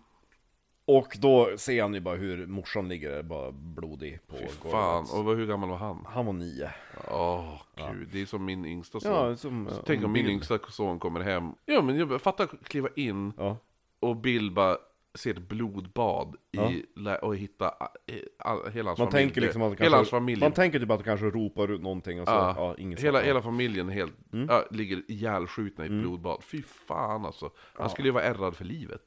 och 0.84 1.16
då 1.20 1.50
ser 1.56 1.82
han 1.82 1.94
ju 1.94 2.00
bara 2.00 2.14
hur 2.16 2.46
morsan 2.46 2.88
ligger 2.88 3.10
där 3.10 3.22
bara 3.22 3.52
blodig 3.52 4.18
på 4.26 4.36
Fy 4.36 4.44
golvet. 4.62 4.70
fan, 4.70 5.26
och 5.26 5.36
hur 5.36 5.46
gammal 5.46 5.68
var 5.68 5.76
han? 5.76 6.06
Han 6.08 6.26
var 6.26 6.32
nio. 6.32 6.70
Åh, 7.10 7.62
gud, 7.76 8.08
det 8.12 8.22
är 8.22 8.26
som 8.26 8.44
min 8.44 8.64
yngsta 8.66 9.00
son. 9.00 9.12
Ja, 9.12 9.36
som, 9.36 9.68
Så 9.70 9.82
Tänk 9.82 10.04
om 10.04 10.12
min 10.12 10.26
yngsta 10.26 10.58
son 10.68 10.98
kommer 10.98 11.20
hem. 11.20 11.52
Ja 11.66 11.82
men 11.82 11.98
jag 11.98 12.22
fattar 12.22 12.46
kliva 12.46 12.88
in 12.96 13.32
Ja. 13.36 13.56
Och 14.02 14.16
Bill 14.16 14.50
bara 14.50 14.76
ser 15.14 15.30
ett 15.30 15.48
blodbad 15.48 16.36
Ja. 16.50 16.70
i, 16.70 16.84
lä- 16.96 17.18
och 17.18 17.36
hitta 17.36 17.64
eh, 18.06 18.16
all, 18.38 18.70
hela 18.72 18.90
hans 18.90 18.98
Man 18.98 19.10
familj. 19.10 19.26
tänker 19.28 19.40
liksom 19.40 19.62
att 19.62 19.80
hela 19.80 19.96
hans 19.96 20.10
familj. 20.10 20.40
man 20.40 20.52
tänker 20.52 20.80
typ 20.80 20.90
att 20.90 20.98
det 20.98 21.04
kanske 21.04 21.26
ropar 21.26 21.70
ut 21.70 21.82
någonting 21.82 22.20
och 22.20 22.26
så, 22.28 22.32
ja, 22.34 22.54
Ja, 22.56 22.74
inget 22.78 23.00
hela, 23.00 23.20
hela 23.20 23.42
familjen 23.42 23.88
helt, 23.88 24.12
Mm. 24.32 24.46
ja, 24.50 24.64
ligger 24.70 25.02
ihjälskjutna 25.10 25.84
i 25.84 25.86
ett 25.86 25.92
blodbad. 25.92 26.42
Fy 26.44 26.62
fan 26.62 27.26
alltså. 27.26 27.50
Han 27.74 27.90
skulle 27.90 28.08
ju 28.08 28.12
vara 28.12 28.24
ärrad 28.24 28.56
för 28.56 28.64
livet. 28.64 29.02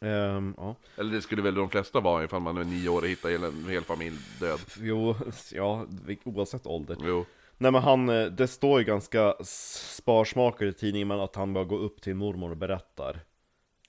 Ehm, 0.00 0.54
ja. 0.56 0.74
Eller 0.96 1.12
det 1.12 1.20
skulle 1.22 1.42
väl 1.42 1.54
de 1.54 1.68
flesta 1.68 2.00
vara 2.00 2.24
ifall 2.24 2.40
man 2.42 2.56
är 2.58 2.64
nio 2.64 2.88
år 2.88 3.02
och 3.02 3.08
hittar 3.08 3.28
hela- 3.30 3.46
en 3.46 3.68
hel 3.68 3.82
familj 3.84 4.16
död. 4.40 4.58
Jo, 4.80 5.14
ja, 5.52 5.86
oavsett 6.24 6.66
ålder. 6.66 6.96
Jo. 7.04 7.24
Nej 7.58 7.72
men 7.72 7.82
han, 7.82 8.08
eh, 8.08 8.24
det 8.26 8.46
står 8.48 8.78
ju 8.78 8.84
ganska 8.84 9.34
sparsmakat 9.42 10.62
i 10.62 10.72
tidningen 10.72 11.08
men 11.08 11.20
att 11.20 11.36
han 11.36 11.52
bara 11.52 11.64
går 11.64 11.78
upp 11.78 12.00
till 12.02 12.14
mormor 12.14 12.50
och 12.50 12.56
berättar 12.56 13.20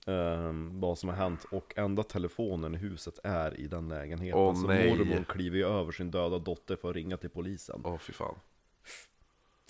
ehm, 0.08 0.80
vad 0.80 0.98
som 0.98 1.10
har 1.10 1.16
hänt 1.16 1.46
och 1.52 1.74
enda 1.78 2.04
telefonen 2.04 2.76
i 2.76 2.78
huset 2.78 3.20
är 3.24 3.60
i 3.60 3.68
den 3.68 3.90
lägenheten 3.90 4.40
Åh, 4.40 4.56
Så 4.62 4.68
nej. 4.68 4.90
mormor 4.90 5.24
kliver 5.24 5.58
ju 5.58 5.66
över 5.68 5.92
sin 5.92 6.12
döda 6.12 6.40
dotter 6.40 6.76
för 6.76 6.90
att 6.90 6.96
ringa 6.96 7.18
till 7.18 7.30
polisen 7.30 7.82
Åh 7.86 7.98
fy 7.98 8.14
fan. 8.14 8.36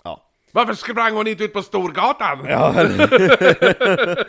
Ja, 0.03 0.29
Varför 0.51 0.73
sprang 0.73 1.13
hon 1.15 1.27
inte 1.27 1.43
ut 1.43 1.53
på 1.53 1.61
Storgatan? 1.61 2.45
ja. 2.45 2.73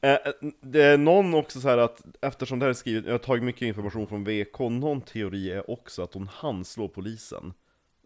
Eh, 0.00 0.16
Det 0.60 0.82
är 0.82 0.98
någon 0.98 1.34
också 1.34 1.60
så 1.60 1.68
här 1.68 1.78
att 1.78 2.02
eftersom 2.20 2.58
det 2.58 2.64
här 2.64 2.70
är 2.70 2.74
skrivet, 2.74 3.04
jag 3.04 3.12
har 3.12 3.18
tagit 3.18 3.44
mycket 3.44 3.62
information 3.62 4.06
från 4.06 4.24
VK 4.24 4.58
Någon 4.58 5.00
teori 5.00 5.50
är 5.52 5.70
också 5.70 6.02
att 6.02 6.14
hon 6.14 6.28
hann 6.32 6.64
slå 6.64 6.88
polisen 6.88 7.52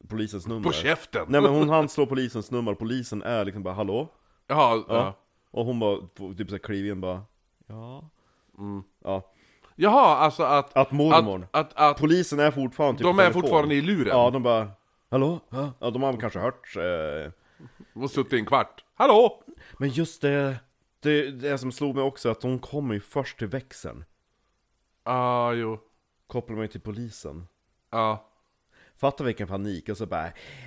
Polisens 0.09 0.47
nummer 0.47 0.63
På 0.63 0.73
käften! 0.73 1.25
Nej 1.29 1.41
men 1.41 1.51
hon 1.51 1.69
hann 1.69 1.89
slå 1.89 2.07
polisens 2.07 2.51
nummer, 2.51 2.75
polisen 2.75 3.23
är 3.23 3.45
liksom 3.45 3.63
bara 3.63 3.75
'Hallå?' 3.75 4.09
Jaha, 4.47 4.77
Ja. 4.77 4.85
ja. 4.89 5.15
Och 5.53 5.65
hon 5.65 5.79
bara, 5.81 5.99
typ 6.37 6.49
såhär 6.49 6.59
kliver 6.59 6.91
in 6.91 7.01
bara 7.01 7.23
Ja 7.67 8.11
Ja 9.05 9.33
Jaha, 9.77 10.17
alltså 10.17 10.43
att... 10.43 10.77
Att 10.77 10.91
mormor 10.93 11.49
Att, 11.51 11.73
att, 11.73 11.91
att 11.91 11.99
Polisen 11.99 12.41
är 12.41 12.51
fortfarande 12.51 12.99
typ 12.99 13.05
de 13.07 13.19
är 13.19 13.23
telefon. 13.23 13.43
fortfarande 13.43 13.75
i 13.75 13.81
luren? 13.81 14.09
Ja, 14.17 14.31
de 14.31 14.43
bara 14.43 14.71
Hallå? 15.11 15.41
Ja, 15.79 15.91
de 15.91 16.03
har 16.03 16.17
kanske 16.21 16.39
hört 16.39 16.77
eh. 16.77 17.33
Och 18.03 18.11
suttit 18.11 18.33
en 18.33 18.47
kvart. 18.47 18.85
Hallå! 18.95 19.43
Men 19.79 19.89
just 19.89 20.23
det, 20.23 20.57
det 21.01 21.31
Det 21.31 21.59
som 21.59 21.73
slog 21.73 21.95
mig 21.95 22.05
också 22.05 22.29
att 22.31 22.43
hon 22.43 22.59
kommer 22.59 22.95
ju 22.95 23.01
först 23.01 23.39
till 23.39 23.47
växeln 23.49 24.05
Ah, 25.05 25.53
jo. 25.53 25.79
Kopplar 26.27 26.57
mig 26.57 26.69
till 26.69 26.81
polisen 26.81 27.47
Ja. 27.91 28.29
Fatta 29.03 29.25
vilken 29.25 29.49
panik 29.49 29.89
och 29.89 29.97
så 29.97 30.07
bara 30.07 30.27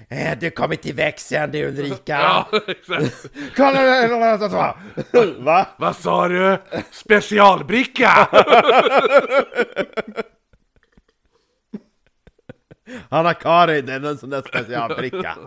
eh, 0.09 0.39
Du 0.39 0.51
kommer 0.51 0.75
till 0.75 0.95
växeln 0.95 1.51
du 1.51 1.67
Ulrika 1.67 1.95
Ja, 2.51 2.59
exakt. 2.67 3.25
Kolla! 3.55 4.37
Va? 5.39 5.67
Vad 5.77 5.95
sa 5.95 6.27
du? 6.27 6.57
Specialbricka! 6.91 8.29
Anna-Karin, 13.09 13.85
det 13.85 13.93
är 13.93 14.05
en 14.05 14.17
sån 14.17 14.29
där 14.29 14.41
specialbricka 14.41 15.37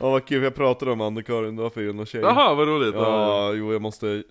Ja 0.00 0.10
vad 0.10 0.26
kul, 0.26 0.42
jag 0.42 0.54
pratade 0.54 0.90
om 0.90 1.00
Anna-Karin, 1.00 1.56
det 1.56 1.62
var 1.62 1.70
för 1.70 1.88
en 1.88 2.06
tjej 2.06 2.20
Jaha, 2.20 2.54
vad 2.54 2.68
roligt. 2.68 2.94
Ja, 2.94 3.52
jo 3.52 3.72
jag 3.72 3.82
måste 3.82 4.22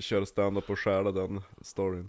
köra 0.00 0.26
stand-up 0.26 0.70
och 0.70 0.78
stjäla 0.78 1.12
den 1.12 1.42
storyn 1.62 2.08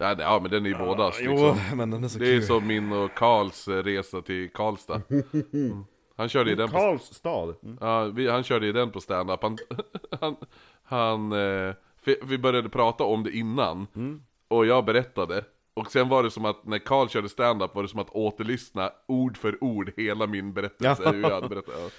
Ja, 0.00 0.14
det- 0.14 0.22
ja 0.22 0.38
men 0.42 0.50
den 0.50 0.64
är 0.66 0.70
ju 0.70 0.78
bådas 0.78 1.18
Jo, 1.20 1.30
liksom. 1.30 1.58
men 1.78 1.90
den 1.90 2.04
är 2.04 2.08
så 2.08 2.18
Det 2.18 2.28
är 2.28 2.32
kul 2.38 2.42
som 2.42 2.66
min 2.66 2.92
och 2.92 3.14
Karls 3.14 3.68
eh, 3.68 3.82
resa 3.82 4.22
till 4.22 4.50
Karlstad. 4.52 5.02
Mm. 5.52 5.84
Han 6.16 6.28
körde 6.28 6.50
ju 6.50 6.56
den 6.56 6.68
på, 6.70 6.78
Karlstad? 6.78 7.54
Mm. 7.62 7.78
ja, 7.80 8.04
vi, 8.04 8.28
han 8.30 8.42
körde 8.42 8.66
ju 8.66 8.72
den 8.72 8.90
på 8.90 9.00
stand-up. 9.00 9.42
Han, 9.42 9.58
han, 10.20 10.36
han 10.82 11.32
eh, 11.32 11.74
vi 12.22 12.38
började 12.38 12.68
prata 12.68 13.04
om 13.04 13.22
det 13.24 13.30
innan. 13.36 13.86
Mm. 13.96 14.22
Och 14.48 14.66
jag 14.66 14.84
berättade. 14.84 15.44
Och 15.74 15.90
sen 15.92 16.08
var 16.08 16.22
det 16.22 16.30
som 16.30 16.44
att 16.44 16.66
när 16.66 16.78
Karl 16.78 17.08
körde 17.08 17.28
stand-up 17.28 17.74
var 17.74 17.82
det 17.82 17.88
som 17.88 18.00
att 18.00 18.10
återlyssna 18.10 18.90
ord 19.08 19.36
för 19.36 19.64
ord 19.64 19.92
hela 19.96 20.26
min 20.26 20.52
berättelse. 20.52 21.02
Ja. 21.04 21.10
Hur 21.12 21.22
jag 21.22 21.30
hade 21.30 21.48
berättat. 21.48 21.74
Ja. 21.78 21.90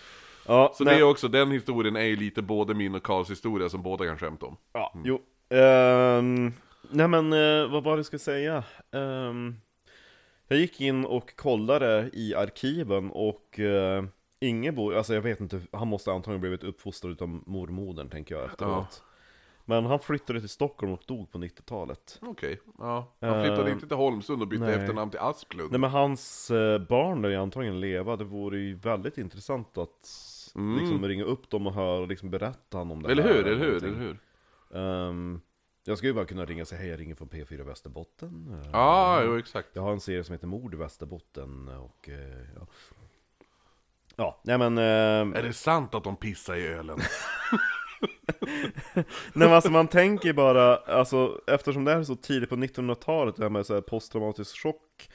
Ja, 0.47 0.71
Så 0.75 0.83
nej, 0.83 0.93
det 0.95 0.99
är 0.99 1.03
också, 1.09 1.27
den 1.27 1.51
historien 1.51 1.95
är 1.95 2.01
ju 2.05 2.15
lite 2.15 2.41
både 2.41 2.73
min 2.73 2.95
och 2.95 3.03
Karls 3.03 3.31
historia 3.31 3.69
som 3.69 3.81
båda 3.83 4.05
kan 4.05 4.17
skämta 4.17 4.45
om. 4.45 4.57
ja, 4.73 4.93
jo 5.03 5.19
Ehm, 5.49 6.53
Nej 6.89 7.07
men, 7.07 7.33
eh, 7.33 7.71
vad 7.71 7.83
var 7.83 7.91
det 7.91 7.99
jag 7.99 8.05
skulle 8.05 8.19
säga? 8.19 8.63
Ehm, 8.91 9.55
jag 10.47 10.59
gick 10.59 10.81
in 10.81 11.05
och 11.05 11.35
kollade 11.35 12.09
i 12.13 12.35
arkiven 12.35 13.11
och 13.11 13.59
uh, 13.59 14.03
Ingebo, 14.39 14.93
alltså 14.93 15.13
jag 15.13 15.21
vet 15.21 15.39
inte, 15.39 15.61
han 15.71 15.87
måste 15.87 16.11
antagligen 16.11 16.41
blivit 16.41 16.63
uppfostrad 16.63 17.21
av 17.21 17.29
mormodern 17.45 18.09
tänker 18.09 18.35
jag 18.35 18.45
efteråt 18.45 19.03
Men 19.65 19.85
han 19.85 19.99
flyttade 19.99 20.39
till 20.39 20.49
Stockholm 20.49 20.93
och 20.93 21.01
dog 21.05 21.31
på 21.31 21.37
90-talet 21.37 22.19
Okej, 22.21 22.59
ja. 22.79 23.13
Han 23.21 23.43
flyttade 23.43 23.69
Eh, 23.69 23.73
inte 23.73 23.87
till 23.87 23.97
Holmsund 23.97 24.41
och 24.41 24.47
bytte 24.47 24.65
nej. 24.65 24.75
efternamn 24.75 25.11
till 25.11 25.19
Asplund. 25.19 25.71
Nej 25.71 25.79
men 25.79 25.89
hans 25.89 26.51
eh, 26.51 26.79
barn 26.79 27.21
lär 27.21 27.29
ju 27.29 27.35
antagligen 27.35 27.79
leva, 27.79 28.15
det 28.15 28.23
vore 28.23 28.59
ju 28.59 28.75
väldigt 28.75 29.17
intressant 29.17 29.77
att 29.77 29.89
liksom 30.79 31.07
ringa 31.07 31.23
upp 31.23 31.49
dem 31.49 31.67
och 31.67 31.73
höra 31.73 31.99
och 31.99 32.07
liksom 32.07 32.29
berätta 32.29 32.77
om 32.77 33.03
det 33.03 33.11
eller 33.11 33.23
här 33.23 33.33
hur, 33.33 33.47
eller 33.47 33.55
hur, 33.57 33.65
någonting. 33.65 33.89
eller 33.89 33.99
hur? 33.99 34.19
Ehm, 34.79 35.41
jag 35.83 35.97
skulle 35.97 36.09
ju 36.09 36.13
bara 36.13 36.25
kunna 36.25 36.45
ringa 36.45 36.61
och 36.61 36.67
säga 36.67 36.81
hej, 36.81 36.89
jag 36.89 36.99
ringer 36.99 37.15
från 37.15 37.29
P4 37.29 37.63
Västerbotten 37.63 38.61
Ja, 38.71 39.21
jo 39.23 39.37
exakt. 39.37 39.69
Jag 39.73 39.81
har 39.81 39.91
en 39.91 39.99
serie 39.99 40.23
som 40.23 40.33
heter 40.33 40.47
Mord 40.47 40.73
i 40.73 40.77
Västerbotten 40.77 41.67
och 41.67 42.09
eh, 42.09 42.45
ja 42.55 42.67
Ja, 44.15 44.41
nej 44.43 44.57
men, 44.57 44.77
eh, 44.77 45.39
Är 45.39 45.43
det 45.43 45.53
sant 45.53 45.95
att 45.95 46.03
de 46.03 46.15
pissar 46.15 46.55
i 46.55 46.67
ölen? 46.67 46.99
nej 48.95 49.05
men 49.33 49.53
alltså 49.53 49.71
man 49.71 49.87
tänker 49.87 50.33
bara, 50.33 50.75
alltså 50.75 51.41
eftersom 51.47 51.85
det 51.85 51.91
här 51.91 51.99
är 51.99 52.03
så 52.03 52.15
tidigt 52.15 52.49
på 52.49 52.55
1900-talet, 52.55 53.35
det 53.35 53.43
här 53.43 53.49
med 53.49 53.65
så 53.65 53.73
här 53.73 53.81
posttraumatisk 53.81 54.57
chock 54.63 55.09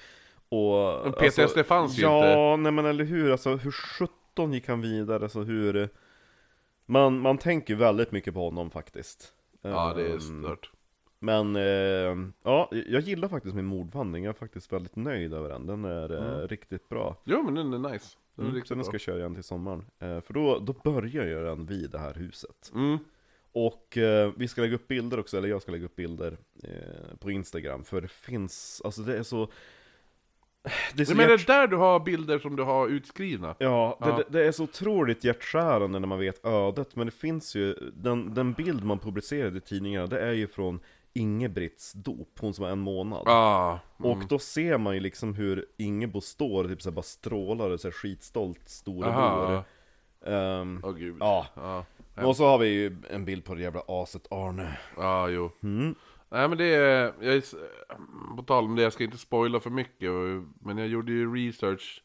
och 0.49 1.01
Men 1.05 1.13
PTSD 1.13 1.41
alltså, 1.41 1.65
fanns 1.65 1.99
ju 1.99 2.03
ja, 2.03 2.55
inte. 2.55 2.63
nej 2.63 2.73
men 2.73 2.87
eller 2.87 3.05
hur, 3.05 3.33
alltså 3.33 3.57
hur 3.57 3.71
17 3.71 4.53
gick 4.53 4.69
han 4.69 4.81
vidare, 4.81 5.23
alltså 5.23 5.41
hur 5.41 5.89
Man, 6.87 7.21
man 7.21 7.39
tänker 7.39 7.75
väldigt 7.75 8.13
mycket 8.13 8.35
på 8.35 8.41
honom 8.45 8.71
faktiskt 8.71 9.33
Ja, 9.63 9.93
det 9.97 10.03
är 10.07 10.13
Ehm, 10.13 10.21
stört. 10.21 10.71
Men, 11.21 11.57
eh, 11.57 12.29
ja, 12.43 12.69
jag 12.87 13.01
gillar 13.03 13.29
faktiskt 13.29 13.55
min 13.55 13.65
mordvandring, 13.65 14.25
jag 14.25 14.35
är 14.35 14.39
faktiskt 14.39 14.73
väldigt 14.73 14.97
nöjd 14.97 15.35
över 15.35 15.49
den, 15.49 15.67
den 15.67 15.85
är 15.85 16.41
eh, 16.43 16.49
riktigt 16.49 16.89
bra 16.89 17.17
Jo 17.25 17.43
men 17.43 17.55
den 17.55 17.85
är 17.85 17.93
nice. 17.93 18.17
Den 18.35 18.45
är 18.45 18.51
Mm, 18.51 18.53
så 18.53 18.57
riktigt 18.57 18.69
den 18.69 18.79
bra. 18.79 18.85
ska 18.85 18.95
jag 18.95 19.01
köra 19.01 19.19
igen 19.19 19.35
till 19.35 19.45
sommaren. 19.45 19.85
Eh, 19.99 20.21
för 20.21 20.35
då, 20.35 20.59
då 20.59 20.73
börjar 20.73 21.25
jag 21.27 21.45
den 21.45 21.67
vid 21.67 21.91
det 21.91 21.99
här 21.99 22.15
huset. 22.15 22.71
Mm. 22.75 22.99
Och 23.53 23.99
eh, 23.99 24.33
vi 24.37 24.49
ska 24.49 24.61
lägga 24.61 24.75
upp 24.75 24.89
bilder 24.89 25.21
också, 25.21 25.39
eller 25.39 25.49
jag 25.49 25.63
ska 25.63 25.73
lägga 25.73 25.85
upp 25.85 25.97
bilder 25.97 26.37
på 27.19 27.31
Instagram. 27.31 27.85
För 27.85 28.01
det 28.01 28.09
finns, 28.09 28.83
alltså 28.85 29.03
det 29.03 29.19
är 29.19 29.23
så... 29.23 29.49
Det 30.95 31.11
är 31.11 31.15
Men 31.15 31.27
är 31.27 31.31
hjärt... 31.31 31.47
det 31.47 31.53
där 31.53 31.67
du 31.67 31.77
har 31.77 32.01
bilder 32.01 32.39
som 32.39 32.57
du 32.57 32.63
har 32.63 32.89
utskrivna? 32.89 33.55
Ja, 33.59 33.99
det, 34.01 34.09
Ja. 34.09 34.17
Det, 34.17 34.25
det 34.29 34.47
är 34.47 34.53
så 34.53 34.65
otroligt 34.65 35.25
hjärtskärande 35.25 35.99
när 35.99 36.09
man 36.09 36.19
vet 36.19 36.47
ödet. 36.47 36.97
Men 36.97 37.07
det 37.07 37.13
finns 37.13 37.55
ju, 37.55 37.75
den, 37.93 38.35
den 38.35 38.53
bild 38.53 38.85
man 38.85 38.99
publicerade 38.99 39.59
i 39.59 39.61
tidningarna, 39.61 40.07
det 40.07 40.21
är 40.21 40.33
ju 40.33 40.47
från 40.47 40.81
Ingebrigts 41.13 41.93
dop, 41.93 42.39
hon 42.41 42.55
som 42.55 42.65
var 42.65 42.73
en 42.73 42.79
månad. 42.79 43.23
Ah, 43.27 43.79
mm. 44.01 44.11
Och 44.11 44.27
då 44.29 44.39
ser 44.39 44.79
man 44.79 44.95
ju 44.95 45.01
liksom 45.01 45.35
hur 45.35 45.67
Ingebo 45.77 46.21
står 46.21 46.65
typ 46.65 46.83
så 46.83 46.89
här 46.89 46.95
bara 46.95 47.03
strålar 47.03 47.71
och 47.71 47.81
så 47.81 47.89
här 47.89 47.93
skitstolt 47.93 48.69
storebror. 48.69 49.53
Aha. 49.53 49.65
Ehm, 50.27 50.81
Åh 50.85 50.93
gud. 50.93 51.17
Ja, 51.21 51.47
Ja, 51.55 51.85
och 52.27 52.37
så 52.37 52.47
har 52.47 52.59
vi 52.59 52.69
ju 52.69 52.97
en 53.11 53.25
bild 53.25 53.45
på 53.45 53.55
det 53.55 53.63
jävla 53.63 53.83
aset 53.87 54.27
Arne. 54.31 54.79
ja 54.97 55.29
jo. 55.29 55.51
Mm. 55.63 55.95
Nej 56.29 56.49
men 56.49 56.59
det 56.59 56.65
är, 56.75 57.13
jag 57.21 57.35
är, 57.35 57.43
på 58.37 58.43
tal 58.43 58.65
om 58.65 58.77
det, 58.77 58.83
jag 58.83 58.93
ska 58.93 59.05
inte 59.05 59.19
spoila 59.19 59.61
för 59.61 59.71
mycket, 59.71 60.11
men 60.61 60.79
jag 60.79 60.89
gjorde 60.89 61.13
ju 61.13 61.35
research 61.35 62.03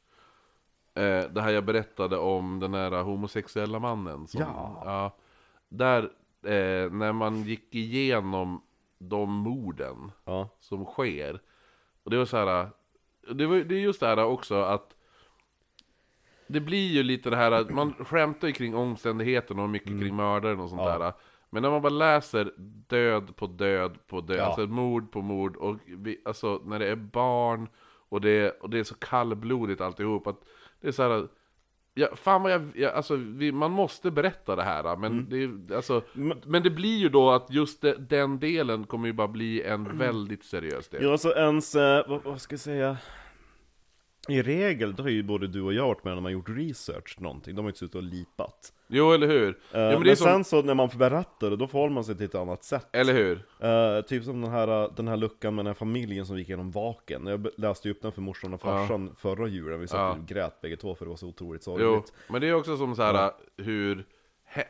eh, 0.93 1.29
Det 1.31 1.41
här 1.41 1.51
jag 1.51 1.65
berättade 1.65 2.17
om 2.17 2.59
den 2.59 2.73
här 2.73 3.03
homosexuella 3.03 3.79
mannen 3.79 4.27
som, 4.27 4.41
Ja. 4.41 5.17
Där, 5.69 6.03
eh, 6.43 6.91
när 6.91 7.13
man 7.13 7.43
gick 7.43 7.75
igenom 7.75 8.63
de 8.97 9.29
morden 9.31 10.11
Ja, 10.25 10.49
som 10.59 10.85
sker 10.85 11.41
Och 12.03 12.11
det 12.11 12.17
var 12.17 12.25
så 12.25 12.37
här. 12.37 12.69
Det, 13.33 13.45
var, 13.45 13.55
det 13.55 13.75
är 13.75 13.79
just 13.79 13.99
det 13.99 14.07
här 14.07 14.23
också 14.23 14.55
att 14.61 14.95
Det 16.47 16.59
blir 16.59 16.91
ju 16.91 17.03
lite 17.03 17.29
det 17.29 17.35
här 17.35 17.51
att 17.51 17.69
man 17.69 17.93
skämtar 17.93 18.47
ju 18.47 18.53
kring 18.53 18.75
omständigheten 18.75 19.59
och 19.59 19.69
mycket 19.69 19.99
kring 20.01 20.15
mördaren 20.15 20.59
och 20.59 20.69
sånt 20.69 20.81
Ja. 20.81 20.97
där 20.97 21.13
Men 21.53 21.61
när 21.63 21.69
man 21.69 21.81
bara 21.81 21.89
läser 21.93 22.51
död 22.89 23.35
på 23.35 23.47
död 23.47 23.97
på 24.07 24.21
död, 24.21 24.37
Ja. 24.39 24.43
alltså 24.43 24.61
mord 24.67 25.11
på 25.11 25.21
mord 25.21 25.55
och 25.55 25.75
vi, 25.87 26.21
alltså 26.25 26.61
när 26.65 26.79
det 26.79 26.87
är 26.87 26.95
barn 26.95 27.67
och 28.09 28.21
det, 28.21 28.51
och 28.61 28.69
det 28.69 28.79
är 28.79 28.83
så 28.83 28.95
kallblodigt 28.95 29.81
alltihop 29.81 30.27
att 30.27 30.39
det 30.81 30.87
är 30.87 30.91
så 30.91 31.03
här. 31.03 31.27
Ja, 31.95 32.07
fan 32.15 32.43
vad 32.43 32.51
jag, 32.51 32.61
jag 32.75 32.93
alltså 32.93 33.15
vi, 33.15 33.51
man 33.51 33.71
måste 33.71 34.11
berätta 34.11 34.55
det 34.55 34.63
här 34.63 34.97
men 34.97 35.29
det, 35.29 35.43
är- 35.43 35.75
alltså, 35.75 36.01
Men- 36.45 36.63
det 36.63 36.69
blir 36.69 36.97
ju 36.97 37.09
då 37.09 37.31
att 37.31 37.51
just 37.51 37.81
det, 37.81 37.95
den 38.09 38.39
delen 38.39 38.83
kommer 38.83 39.07
ju 39.07 39.13
bara 39.13 39.27
bli 39.27 39.61
en 39.63 39.97
väldigt 39.97 40.43
seriös 40.43 40.89
del 40.89 41.03
ja 41.03 41.11
alltså 41.11 41.29
ens, 41.35 41.75
eh, 41.75 42.03
vad, 42.09 42.23
vad 42.23 42.41
ska 42.41 42.53
jag 42.53 42.59
säga? 42.59 42.97
I 44.29 44.41
regel, 44.41 44.95
då 44.95 45.03
har 45.03 45.09
ju 45.09 45.23
både 45.23 45.47
du 45.47 45.61
och 45.61 45.73
jag 45.73 45.87
varit 45.87 46.03
med 46.03 46.13
när 46.13 46.21
man 46.21 46.31
gjort 46.31 46.49
research 46.49 47.15
någonting, 47.19 47.55
de 47.55 47.61
har 47.61 47.65
ju 47.65 47.69
inte 47.69 47.79
suttit 47.79 47.95
och 47.95 48.03
lipat. 48.03 48.73
Jo, 48.87 49.11
eller 49.11 49.27
hur? 49.27 49.49
Eh, 49.49 49.81
ja, 49.81 49.89
men 49.91 50.01
men 50.01 50.15
som, 50.17 50.25
sen 50.27 50.43
så 50.43 50.61
när 50.61 50.73
man 50.73 50.89
berättar 50.97 51.49
det, 51.49 51.55
då 51.55 51.67
förhåller 51.67 51.93
man 51.93 52.03
sig 52.03 52.15
till 52.15 52.25
ett 52.25 52.35
annat 52.35 52.63
sätt. 52.63 52.87
eller 52.91 53.13
hur? 53.13 53.45
Eh, 53.59 54.01
typ 54.01 54.23
som 54.23 54.41
den 54.41 54.51
här, 54.51 54.95
den 54.95 55.07
här 55.07 55.17
luckan 55.17 55.55
med 55.55 55.65
den 55.65 55.67
här 55.69 55.73
familjen 55.73 56.25
som 56.25 56.37
gick 56.37 56.49
igenom 56.49 56.71
vaken. 56.71 57.27
Jag 57.27 57.47
läste 57.57 57.87
ju 57.87 57.91
upp 57.93 58.01
den 58.01 58.11
för 58.11 58.21
morsan 58.21 58.53
och 58.53 58.61
farsan 58.61 59.15
förra 59.17 59.47
julen, 59.47 59.79
vi 59.79 59.87
satt 59.87 59.99
Ja. 59.99 60.11
och 60.11 60.25
grät 60.27 60.61
bägge 60.61 60.77
två 60.77 60.95
för 60.95 61.05
det 61.05 61.09
var 61.09 61.17
så 61.17 61.27
otroligt 61.27 61.63
Jo, 61.67 61.77
sorgligt. 61.77 62.13
men 62.29 62.41
det 62.41 62.47
är 62.47 62.53
också 62.53 62.77
som 62.77 62.95
så 62.95 63.01
här 63.01 63.31
hur 63.57 64.05
he, 64.45 64.63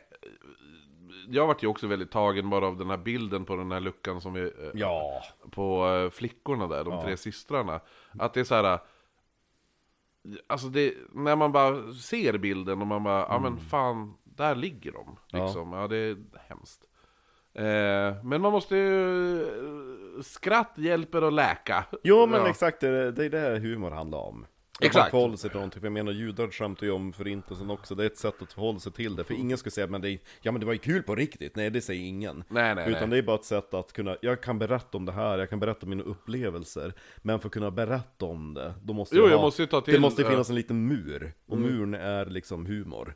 jag 1.28 1.46
vart 1.46 1.62
ju 1.62 1.66
också 1.66 1.86
väldigt 1.86 2.10
tagen 2.10 2.50
bara 2.50 2.66
av 2.66 2.76
den 2.76 2.90
här 2.90 2.96
bilden 2.96 3.44
på 3.44 3.56
den 3.56 3.72
här 3.72 3.80
luckan 3.80 4.20
som 4.20 4.32
vi... 4.32 4.42
eh, 4.42 4.48
Ja. 4.74 5.22
På 5.50 6.10
flickorna 6.12 6.66
där, 6.66 6.84
de 6.84 7.02
tre 7.04 7.16
systrarna. 7.16 7.80
Att 8.18 8.34
det 8.34 8.40
är 8.40 8.44
så 8.44 8.54
här. 8.54 8.78
Alltså 10.46 10.68
det, 10.68 10.94
när 11.12 11.36
man 11.36 11.52
bara 11.52 11.92
ser 11.92 12.38
bilden 12.38 12.80
och 12.80 12.86
man 12.86 13.04
bara, 13.04 13.20
ja 13.28 13.38
men 13.38 13.58
fan, 13.60 14.14
där 14.24 14.54
ligger 14.54 14.92
de. 14.92 15.18
Liksom. 15.28 15.72
Ja, 15.72 15.88
det 15.88 15.96
är 15.96 16.16
hemskt. 16.48 16.80
Eh, 17.54 18.24
men 18.24 18.40
man 18.40 18.52
måste 18.52 18.76
ju... 18.76 19.42
eh, 19.42 20.22
Skratt 20.22 20.72
hjälper 20.76 21.22
att 21.22 21.32
läka. 21.32 21.84
Jo 22.02 22.26
men 22.26 22.40
Ja. 22.40 22.48
exakt, 22.48 22.80
det 22.80 22.88
är 22.88 23.12
det 23.12 23.24
är 23.24 23.30
det 23.30 23.58
humor 23.58 23.90
handlar 23.90 24.18
om. 24.18 24.46
Exakt. 24.80 25.04
man 25.04 25.10
förhåller 25.10 25.36
sig 25.36 25.50
till 25.50 25.56
någonting, 25.56 25.80
för 25.80 25.86
jag 25.86 25.92
menar 25.92 26.12
judar 26.12 26.48
skämtar 26.48 26.86
ju 26.86 26.92
om 26.92 27.12
förintelsen 27.12 27.70
också, 27.70 27.94
det 27.94 28.02
är 28.02 28.06
ett 28.06 28.18
sätt 28.18 28.42
att 28.42 28.52
förhålla 28.52 28.78
sig 28.78 28.92
till 28.92 29.16
det. 29.16 29.24
För 29.24 29.34
ingen 29.34 29.58
skulle 29.58 29.70
säga 29.70 29.86
men 29.86 30.00
det, 30.00 30.10
är- 30.10 30.18
ja, 30.42 30.52
men 30.52 30.60
det 30.60 30.66
var 30.66 30.72
ju 30.72 30.78
kul 30.78 31.02
på 31.02 31.14
riktigt, 31.14 31.56
nej 31.56 31.70
det 31.70 31.80
säger 31.80 32.04
ingen. 32.08 32.44
Nej, 32.48 32.74
nej, 32.74 32.90
Utan 32.90 33.00
nej. 33.00 33.10
det 33.10 33.16
är 33.18 33.22
bara 33.26 33.36
ett 33.36 33.44
sätt 33.44 33.74
att 33.74 33.92
kunna, 33.92 34.16
jag 34.22 34.40
kan 34.40 34.58
berätta 34.58 34.98
om 34.98 35.04
det 35.04 35.12
här, 35.12 35.38
jag 35.38 35.50
kan 35.50 35.60
berätta 35.60 35.80
om 35.86 35.90
mina 35.90 36.02
upplevelser. 36.02 36.92
Men 37.22 37.40
för 37.40 37.48
att 37.48 37.52
kunna 37.52 37.70
berätta 37.70 38.24
om 38.26 38.54
det, 38.54 38.74
då 38.82 38.92
måste 38.92 39.16
Jo, 39.16 39.22
jag 39.22 39.30
jag 39.32 39.36
ha, 39.36 39.44
måste 39.44 39.62
ju 39.62 39.66
ta 39.66 39.80
till- 39.80 39.94
Det 39.94 40.00
måste 40.00 40.22
ja. 40.22 40.30
finnas 40.30 40.48
en 40.48 40.54
liten 40.56 40.86
mur, 40.86 41.32
och 41.46 41.58
muren 41.58 41.94
är 41.94 42.26
liksom 42.26 42.66
humor. 42.66 43.14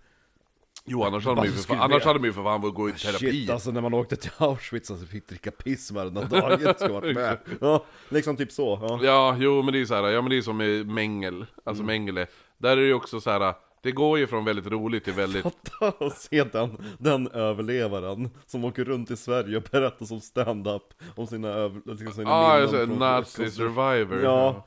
Jo, 0.91 1.05
annars 1.05 1.25
hade, 1.25 1.37
man 1.37 1.45
ju 1.47 1.53
för 1.53 1.75
annars 1.75 2.05
hade 2.05 2.19
man 2.19 2.27
ju 2.27 2.33
för 2.33 2.43
fan 2.43 2.63
fått 2.63 2.75
gå 2.75 2.89
i 2.89 2.93
terapi. 2.93 3.19
Shit 3.31 3.51
alltså 3.51 3.71
när 3.71 3.81
man 3.81 3.95
åkte 3.95 4.17
till 4.17 4.31
Auschwitz 4.39 4.91
och 4.91 4.99
fick 4.99 5.29
dricka 5.29 5.51
piss 5.51 5.91
varenda 5.91 6.25
dag, 6.25 6.59
jag 6.63 6.77
ska 6.81 6.93
varit 6.93 7.17
med. 7.17 7.39
Ja, 7.61 7.85
liksom 8.09 8.37
typ 8.37 8.53
så. 8.53 8.79
Ja. 8.83 9.01
Ja, 9.03 9.37
jo 9.39 9.63
men 9.63 9.73
det 9.73 9.81
är 9.81 9.85
så 9.85 9.95
här, 9.95 10.09
ja 10.09 10.23
men 10.23 10.31
det 10.31 10.37
är 10.37 10.43
som 10.43 10.57
med 10.57 10.87
Mängel, 10.87 11.47
alltså 11.65 11.83
Mengele. 11.83 12.27
Där 12.59 12.71
är 12.73 12.77
det 12.77 12.87
ju 12.87 12.95
också 12.95 13.21
så 13.21 13.31
här. 13.31 13.55
det 13.83 13.93
går 13.93 14.19
ju 14.19 14.27
från 14.27 14.45
väldigt 14.45 14.67
roligt 14.67 15.05
till 15.05 15.13
väldigt... 15.13 15.43
Fatta 15.43 16.05
och 16.05 16.13
se 16.13 16.45
den, 16.45 16.77
den 16.99 17.29
överlevaren 17.29 18.31
som 18.47 18.65
åker 18.65 18.85
runt 18.85 19.11
i 19.11 19.17
Sverige 19.17 19.57
och 19.57 19.65
berättar 19.71 20.07
som 20.07 20.21
stand-up 20.21 20.83
om 21.17 21.27
sina, 21.27 21.49
över, 21.49 21.81
liksom 21.85 22.13
sina 22.13 22.31
Ja, 22.31 22.37
ah, 22.37 22.67
minnen 22.67 22.87
från- 22.87 22.99
nazi 22.99 23.51
survivor. 23.51 24.23
Ja. 24.23 24.67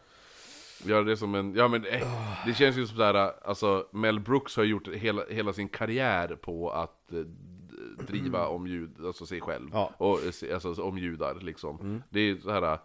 Gör 0.86 1.04
det 1.04 1.18
som 1.18 1.36
en, 1.36 1.56
ja 1.56 1.68
men 1.68 1.86
eh, 1.86 2.08
det 2.46 2.54
känns 2.54 2.78
ju 2.78 2.86
som 2.88 2.98
sådär, 2.98 3.32
alltså 3.46 3.86
Mel 3.92 4.20
Brooks 4.20 4.58
har 4.58 4.64
gjort 4.64 4.88
hela, 4.88 5.24
hela 5.30 5.54
sin 5.54 5.70
karriär 5.70 6.28
på 6.42 6.70
att 6.72 7.14
eh, 7.14 7.20
driva 8.08 8.48
om 8.48 8.68
jud, 8.68 9.06
alltså 9.06 9.26
sig 9.26 9.42
själv. 9.42 9.70
Ja. 9.74 9.92
Och 9.98 10.24
eh, 10.26 10.32
se- 10.32 10.54
alltså 10.54 10.84
om 10.84 10.98
judar 10.98 11.36
liksom. 11.42 12.04
Det 12.10 12.20
är 12.20 12.36
så 12.38 12.52
här, 12.52 12.78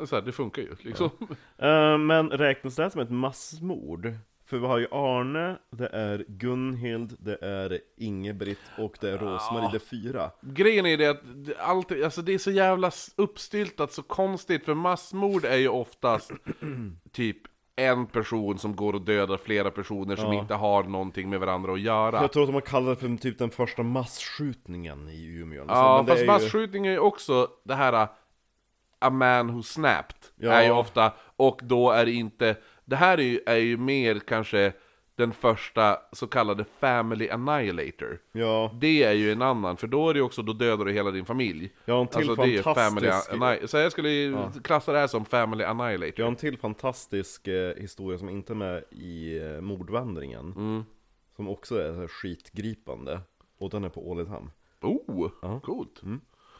så 0.06 0.14
här, 0.16 0.22
det 0.22 0.32
funkar 0.32 0.62
ju 0.62 0.68
liksom. 0.80 1.10
Eh, 1.58 1.98
men 1.98 2.30
räknas 2.30 2.76
det 2.76 2.82
här 2.82 2.90
som 2.90 3.00
ett 3.00 3.10
massmord? 3.10 4.12
För 4.48 4.58
vi 4.58 4.66
har 4.66 4.78
ju 4.78 4.86
Arne, 4.90 5.58
det 5.70 5.86
är 5.88 6.24
Gunhild, 6.28 7.16
det 7.18 7.38
är 7.42 7.80
Ingebritt 7.96 8.58
och 8.78 8.96
det 9.00 9.10
är 9.10 9.18
Rosmarie, 9.18 9.68
det 9.72 9.76
är 9.76 9.78
fyra. 9.78 10.30
Grejen 10.42 10.86
är 10.86 10.96
det 10.96 11.06
att 11.06 11.20
allt, 11.58 11.92
alltså 12.04 12.22
det 12.22 12.34
är 12.34 12.38
så 12.38 12.50
jävla 12.50 12.90
uppstyltat, 13.16 13.92
så 13.92 14.02
konstigt, 14.02 14.64
för 14.64 14.74
massmord 14.74 15.44
är 15.44 15.56
ju 15.56 15.68
oftast 15.68 16.30
typ 17.12 17.36
en 17.76 18.06
person 18.06 18.58
som 18.58 18.76
går 18.76 18.92
och 18.92 19.00
dödar 19.02 19.36
flera 19.36 19.70
personer 19.70 20.16
som 20.16 20.32
Ja. 20.32 20.40
inte 20.40 20.54
har 20.54 20.82
någonting 20.84 21.30
med 21.30 21.40
varandra 21.40 21.72
att 21.72 21.80
göra. 21.80 22.20
Jag 22.20 22.32
tror 22.32 22.44
att 22.44 22.52
man 22.52 22.62
kallar 22.62 22.90
det 22.90 22.96
för 22.96 23.16
typ 23.16 23.38
den 23.38 23.50
första 23.50 23.82
massskjutningen 23.82 25.08
i 25.08 25.24
Umeå. 25.24 25.62
så, 25.64 25.70
Ja, 25.72 26.04
fast 26.08 26.18
är 26.18 26.24
ju- 26.24 26.26
masskjutning 26.26 26.86
är 26.86 26.90
ju 26.92 26.98
också 26.98 27.48
det 27.64 27.74
här 27.74 27.92
uh, 28.02 28.08
A 29.00 29.10
man 29.10 29.54
who 29.54 29.62
snapped, 29.62 30.16
Ja. 30.36 30.50
är 30.52 30.64
ju 30.64 30.70
ofta, 30.70 31.12
och 31.36 31.60
då 31.62 31.90
är 31.90 32.04
det 32.06 32.12
inte, 32.12 32.56
det 32.88 32.96
här 32.96 33.18
är 33.18 33.22
ju, 33.22 33.40
är 33.46 33.56
ju 33.56 33.76
mer 33.76 34.18
kanske 34.18 34.72
den 35.14 35.32
första 35.32 35.98
så 36.12 36.26
kallade 36.26 36.64
Family 36.64 37.28
Annihilator. 37.28 38.18
Ja, 38.32 38.70
Det 38.80 39.02
är 39.02 39.12
ju 39.12 39.32
en 39.32 39.42
annan, 39.42 39.76
för 39.76 39.86
då 39.86 40.08
är 40.08 40.14
det 40.14 40.18
ju 40.18 40.24
också, 40.24 40.42
då 40.42 40.52
dödar 40.52 40.84
du 40.84 40.92
hela 40.92 41.10
din 41.10 41.24
familj. 41.24 41.72
Ja, 41.84 42.00
en 42.00 42.06
till 42.06 42.16
alltså 42.30 42.34
det 42.34 42.62
Family 42.62 42.62
fantastisk- 43.10 43.30
Anni- 43.32 43.66
Så 43.66 43.76
jag 43.76 43.92
skulle 43.92 44.10
ju 44.10 44.36
klassa 44.64 44.92
det 44.92 44.98
här 44.98 45.06
som 45.06 45.24
Family 45.24 45.64
Annihilator. 45.64 46.14
jag 46.16 46.24
har 46.26 46.30
en 46.30 46.36
till 46.36 46.58
fantastisk 46.58 47.48
eh, 47.48 47.74
historia 47.76 48.18
som 48.18 48.28
inte 48.28 48.52
är 48.52 48.54
med 48.54 48.84
i 48.90 49.38
eh, 49.38 49.60
mordvandringen. 49.60 50.52
Mm. 50.56 50.84
Som 51.36 51.48
också 51.48 51.78
är 51.78 51.92
här 51.92 52.08
skitgripande. 52.08 53.20
Och 53.58 53.70
den 53.70 53.84
är 53.84 53.88
på 53.88 54.10
Ålidhem. 54.10 54.50
Oh, 54.82 55.60
coolt. 55.60 56.00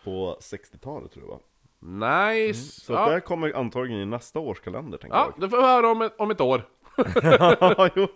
På 0.05 0.39
60-talet 0.41 1.13
tror 1.13 1.25
jag 1.25 1.29
det 1.29 1.31
var. 1.31 1.41
Nice! 1.81 2.81
Så 2.81 2.95
att 2.95 2.99
det 2.99 3.11
ja, 3.11 3.13
här 3.13 3.21
kommer 3.21 3.57
antagligen 3.57 4.03
i 4.03 4.07
nästa 4.07 4.39
års 4.39 4.61
kalender 4.61 4.99
tänker 4.99 5.17
ja, 5.17 5.33
det 5.37 5.49
får 5.49 5.57
vi 5.57 5.63
höra 5.63 5.91
om 5.91 6.03
ett, 6.03 6.15
om 6.19 6.31
ett 6.31 6.41
år. 6.41 6.63
jag. 7.23 7.91
jo. 7.95 8.07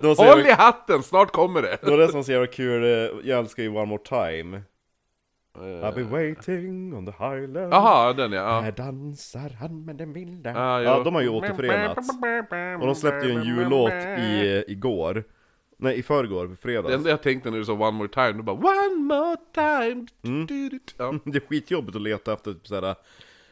Håll 0.00 0.38
i 0.38 0.42
jävla, 0.42 0.54
hatten, 0.54 1.02
snart 1.02 1.30
kommer 1.30 1.62
det! 1.62 1.78
det 1.82 1.90
var 1.90 1.98
det 1.98 2.08
som 2.08 2.16
var 2.16 2.22
så 2.22 2.32
jävla 2.32 2.46
kul, 2.46 2.84
eh, 2.84 3.28
jag 3.28 3.38
älskar 3.38 3.62
ju 3.62 3.68
One 3.68 3.84
More 3.86 4.02
Time. 4.02 4.62
I'll 5.58 5.94
be 5.94 6.02
waiting 6.02 6.94
on 6.94 7.06
the 7.06 7.12
highland. 7.12 7.72
Jaha, 7.72 8.12
den 8.12 8.32
ja. 8.32 8.60
Här 8.60 8.72
dansar 8.72 9.50
han 9.60 9.84
med 9.84 9.96
den 9.96 10.12
vilda. 10.12 10.50
Ja, 10.50 10.82
Ja, 10.82 11.02
de 11.04 11.14
har 11.14 11.22
ju 11.22 11.28
återförenats. 11.28 12.08
Och 12.80 12.86
de 12.86 12.94
släppte 12.94 13.26
ju 13.26 13.34
en 13.34 13.44
jullåt 13.44 13.92
i, 14.18 14.64
igår. 14.68 15.24
Nej, 15.80 15.98
i 15.98 16.02
förrgår, 16.02 16.44
på 16.46 16.50
Det 16.50 16.56
fredags. 16.56 16.94
enda 16.94 17.10
jag 17.10 17.22
tänkte 17.22 17.50
när 17.50 17.58
du 17.58 17.64
sa 17.64 17.72
one 17.72 17.90
more 17.90 18.08
time, 18.08 18.32
du 18.32 18.42
bara 18.42 18.56
one 18.56 18.96
more 18.96 19.36
time! 19.54 20.06
Mm. 20.22 20.46
Ja. 20.96 21.14
Det 21.24 21.36
är 21.38 21.46
skitjobbigt 21.48 21.96
att 21.96 22.02
leta 22.02 22.32
efter 22.32 22.52
typ 22.52 22.66
såhär 22.66 22.94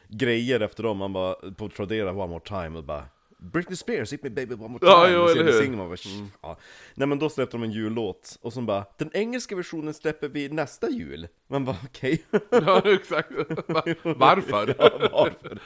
grejer 0.07 0.59
efter 0.59 0.83
dem, 0.83 0.97
man 0.97 1.13
bara 1.13 1.33
på 1.57 1.69
Tradera 1.69 2.11
one 2.11 2.27
more 2.27 2.39
time 2.39 2.77
och 2.77 2.83
bara 2.83 3.03
Britney 3.41 3.75
Spears, 3.75 4.13
hit 4.13 4.23
me 4.23 4.29
baby 4.29 4.53
one 4.55 4.67
more 4.67 4.79
time. 4.79 4.91
Ja, 4.91 5.07
jo, 5.09 5.27
eller 5.27 5.43
hur? 5.53 5.61
Mm. 5.63 5.77
man 5.77 5.87
bara, 5.87 5.95
"Sh-" 5.95 6.27
ja. 6.41 6.57
Nej 6.95 7.07
men 7.07 7.19
då 7.19 7.29
släppte 7.29 7.57
de 7.57 7.63
en 7.63 7.71
jullåt, 7.71 8.37
och 8.41 8.53
så 8.53 8.61
bara 8.61 8.85
Den 8.97 9.09
engelska 9.13 9.55
versionen 9.55 9.93
släpper 9.93 10.29
vi 10.29 10.49
nästa 10.49 10.89
jul. 10.89 11.27
Man 11.47 11.65
bara 11.65 11.77
okej. 11.85 12.23
ja, 12.49 12.81
exakt. 12.85 13.31
Va- 13.67 13.83
Varför? 14.03 14.75
Varför? 15.11 15.59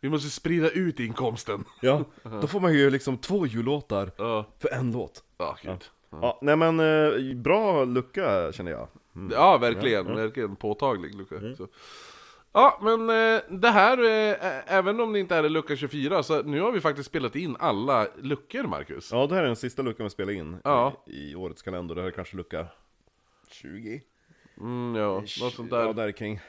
Vi 0.00 0.08
måste 0.08 0.30
sprida 0.30 0.70
ut 0.70 1.00
inkomsten. 1.00 1.64
Ja, 1.80 2.04
då 2.40 2.46
får 2.46 2.60
man 2.60 2.74
ju 2.74 2.90
liksom 2.90 3.18
två 3.18 3.46
jullåtar 3.46 4.10
Ja, 4.16 4.46
för 4.58 4.68
en 4.68 4.92
låt. 4.92 5.24
Ja 5.40 5.56
gud. 5.62 5.84
Ja, 6.10 6.38
nej 6.42 6.56
men 6.56 6.80
eh, 6.80 7.34
bra 7.36 7.84
lucka 7.84 8.52
känner 8.52 8.70
jag. 8.72 8.88
Ja, 9.32 9.58
verkligen. 9.58 10.14
Verkligen 10.16 10.56
påtaglig 10.56 11.14
lucka. 11.14 11.34
Så. 11.56 11.68
Ja, 12.52 12.78
men 12.82 13.00
eh, 13.10 13.40
det 13.48 13.68
här, 13.68 13.98
eh, 13.98 14.36
även 14.76 15.00
om 15.00 15.12
det 15.12 15.18
inte 15.20 15.36
är 15.36 15.48
lucka 15.48 15.76
24, 15.76 16.22
så 16.22 16.42
nu 16.42 16.60
har 16.60 16.72
vi 16.72 16.80
faktiskt 16.80 17.08
spelat 17.08 17.36
in 17.36 17.56
alla 17.58 18.06
luckor, 18.22 18.62
Marcus. 18.62 19.12
Ja, 19.12 19.26
det 19.26 19.34
här 19.34 19.42
är 19.42 19.46
den 19.46 19.56
sista 19.56 19.82
luckan 19.82 20.04
vi 20.04 20.10
spelar 20.10 20.32
in 20.32 20.56
Ja. 20.64 20.92
i, 21.06 21.30
i 21.32 21.34
årets 21.36 21.62
kalender. 21.62 21.94
Det 21.94 22.00
här 22.00 22.08
är 22.08 22.12
kanske 22.12 22.36
lucka 22.36 22.66
20? 23.50 24.02
Mm, 24.60 24.94
ja, 25.00 25.14
något 25.14 25.28
sånt 25.30 25.68
Ja, 25.72 25.76
där. 25.78 25.92
där 25.94 26.12
kring. 26.12 26.40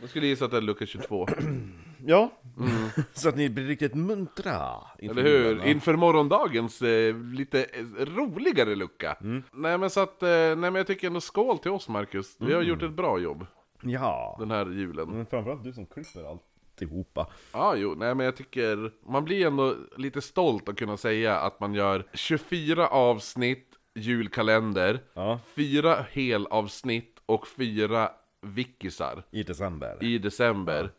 Jag 0.00 0.10
skulle 0.10 0.26
gissa 0.26 0.44
att 0.44 0.50
det 0.50 0.56
är 0.56 0.60
lucka 0.60 0.86
22. 0.86 1.26
Ja, 2.06 2.30
så 3.12 3.28
att 3.28 3.36
ni 3.36 3.48
blir 3.50 3.64
riktigt 3.66 3.94
muntra. 3.94 4.72
Eller 4.98 5.22
hur? 5.22 5.66
Inför 5.66 5.96
morgondagens 5.96 6.82
eh, 6.82 7.16
lite 7.16 7.64
eh, 7.64 7.84
roligare 8.04 8.74
lucka. 8.74 9.16
Mm. 9.20 9.42
Nej 9.52 9.78
men 9.78 9.90
så 9.90 10.00
att, 10.00 10.22
eh, 10.22 10.28
nej 10.28 10.56
men 10.56 10.74
jag 10.74 10.86
tycker 10.86 11.06
ändå 11.06 11.20
skål 11.20 11.58
till 11.58 11.70
oss 11.70 11.88
Marcus. 11.88 12.36
Vi 12.38 12.44
Mm. 12.46 12.56
har 12.56 12.62
gjort 12.62 12.82
ett 12.82 12.92
bra 12.92 13.18
jobb 13.18 13.46
Ja, 13.82 14.36
den 14.38 14.50
här 14.50 14.66
julen. 14.66 15.08
men 15.10 15.26
framförallt 15.26 15.64
du 15.64 15.72
som 15.72 15.86
klipper 15.86 16.24
alltihopa. 16.30 17.26
Ja, 17.52 17.74
jo, 17.76 17.94
nej 17.98 18.14
men 18.14 18.26
jag 18.26 18.36
tycker, 18.36 18.92
man 19.10 19.24
blir 19.24 19.46
ändå 19.46 19.74
lite 19.96 20.20
stolt 20.20 20.68
att 20.68 20.76
kunna 20.76 20.96
säga 20.96 21.36
att 21.40 21.60
man 21.60 21.74
gör 21.74 22.06
24 22.14 22.88
avsnitt 22.88 23.66
julkalender, 23.94 25.00
Ja, 25.14 25.40
fyra 25.56 26.04
helavsnitt 26.10 27.16
och 27.26 27.48
fyra 27.48 28.10
wikisar 28.42 29.22
i 29.30 29.42
december. 29.42 29.98
i 30.00 30.18
december. 30.18 30.92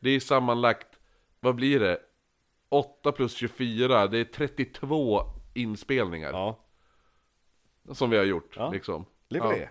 Det 0.00 0.10
är 0.10 0.20
sammanlagt, 0.20 0.86
vad 1.40 1.54
blir 1.54 1.80
det? 1.80 1.98
8 2.70 3.12
plus 3.12 3.34
24, 3.34 4.06
det 4.06 4.18
är 4.18 4.24
32 4.24 5.22
inspelningar 5.54 6.30
Ja, 6.30 6.58
som 7.92 8.10
vi 8.10 8.16
har 8.16 8.24
gjort 8.24 8.52
Ja. 8.56 8.70
liksom. 8.70 9.04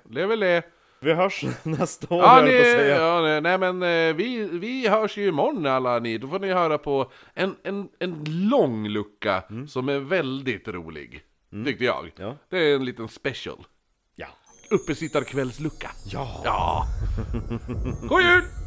Levelé. 0.10 0.56
Ja, 0.56 0.62
vi 1.00 1.14
hörs 1.14 1.44
nästa 1.64 2.16
år 2.16 2.22
Ja, 2.24 2.42
ni, 2.42 2.58
på 2.58 2.64
säga. 2.64 3.02
ja, 3.02 3.22
nej, 3.22 3.42
nej 3.42 3.58
men 3.58 3.84
eh, 3.84 4.16
vi, 4.16 4.50
vi 4.52 4.88
hörs 4.88 5.18
ju 5.18 5.28
imorgon 5.28 5.66
alla 5.66 6.00
ni, 6.00 6.18
då 6.18 6.28
får 6.28 6.40
ni 6.40 6.54
höra 6.54 6.78
på 6.78 7.12
en, 7.34 7.56
en, 7.64 7.90
en 8.00 8.24
lång 8.50 8.88
lucka 8.88 9.44
som 9.68 9.90
är 9.90 10.00
väldigt 10.00 10.68
rolig. 10.68 11.22
Tyckte 11.66 11.86
jag. 11.86 12.12
Ja. 12.16 12.36
Det 12.50 12.58
är 12.58 12.76
en 12.76 12.86
liten 12.86 13.08
special. 13.08 13.68
Ja. 14.16 14.28
Uppesittarkvällslucka. 14.72 15.92
Ja. 16.06 16.42
Ja! 16.46 16.86
God 18.08 18.22
jul! 18.22 18.44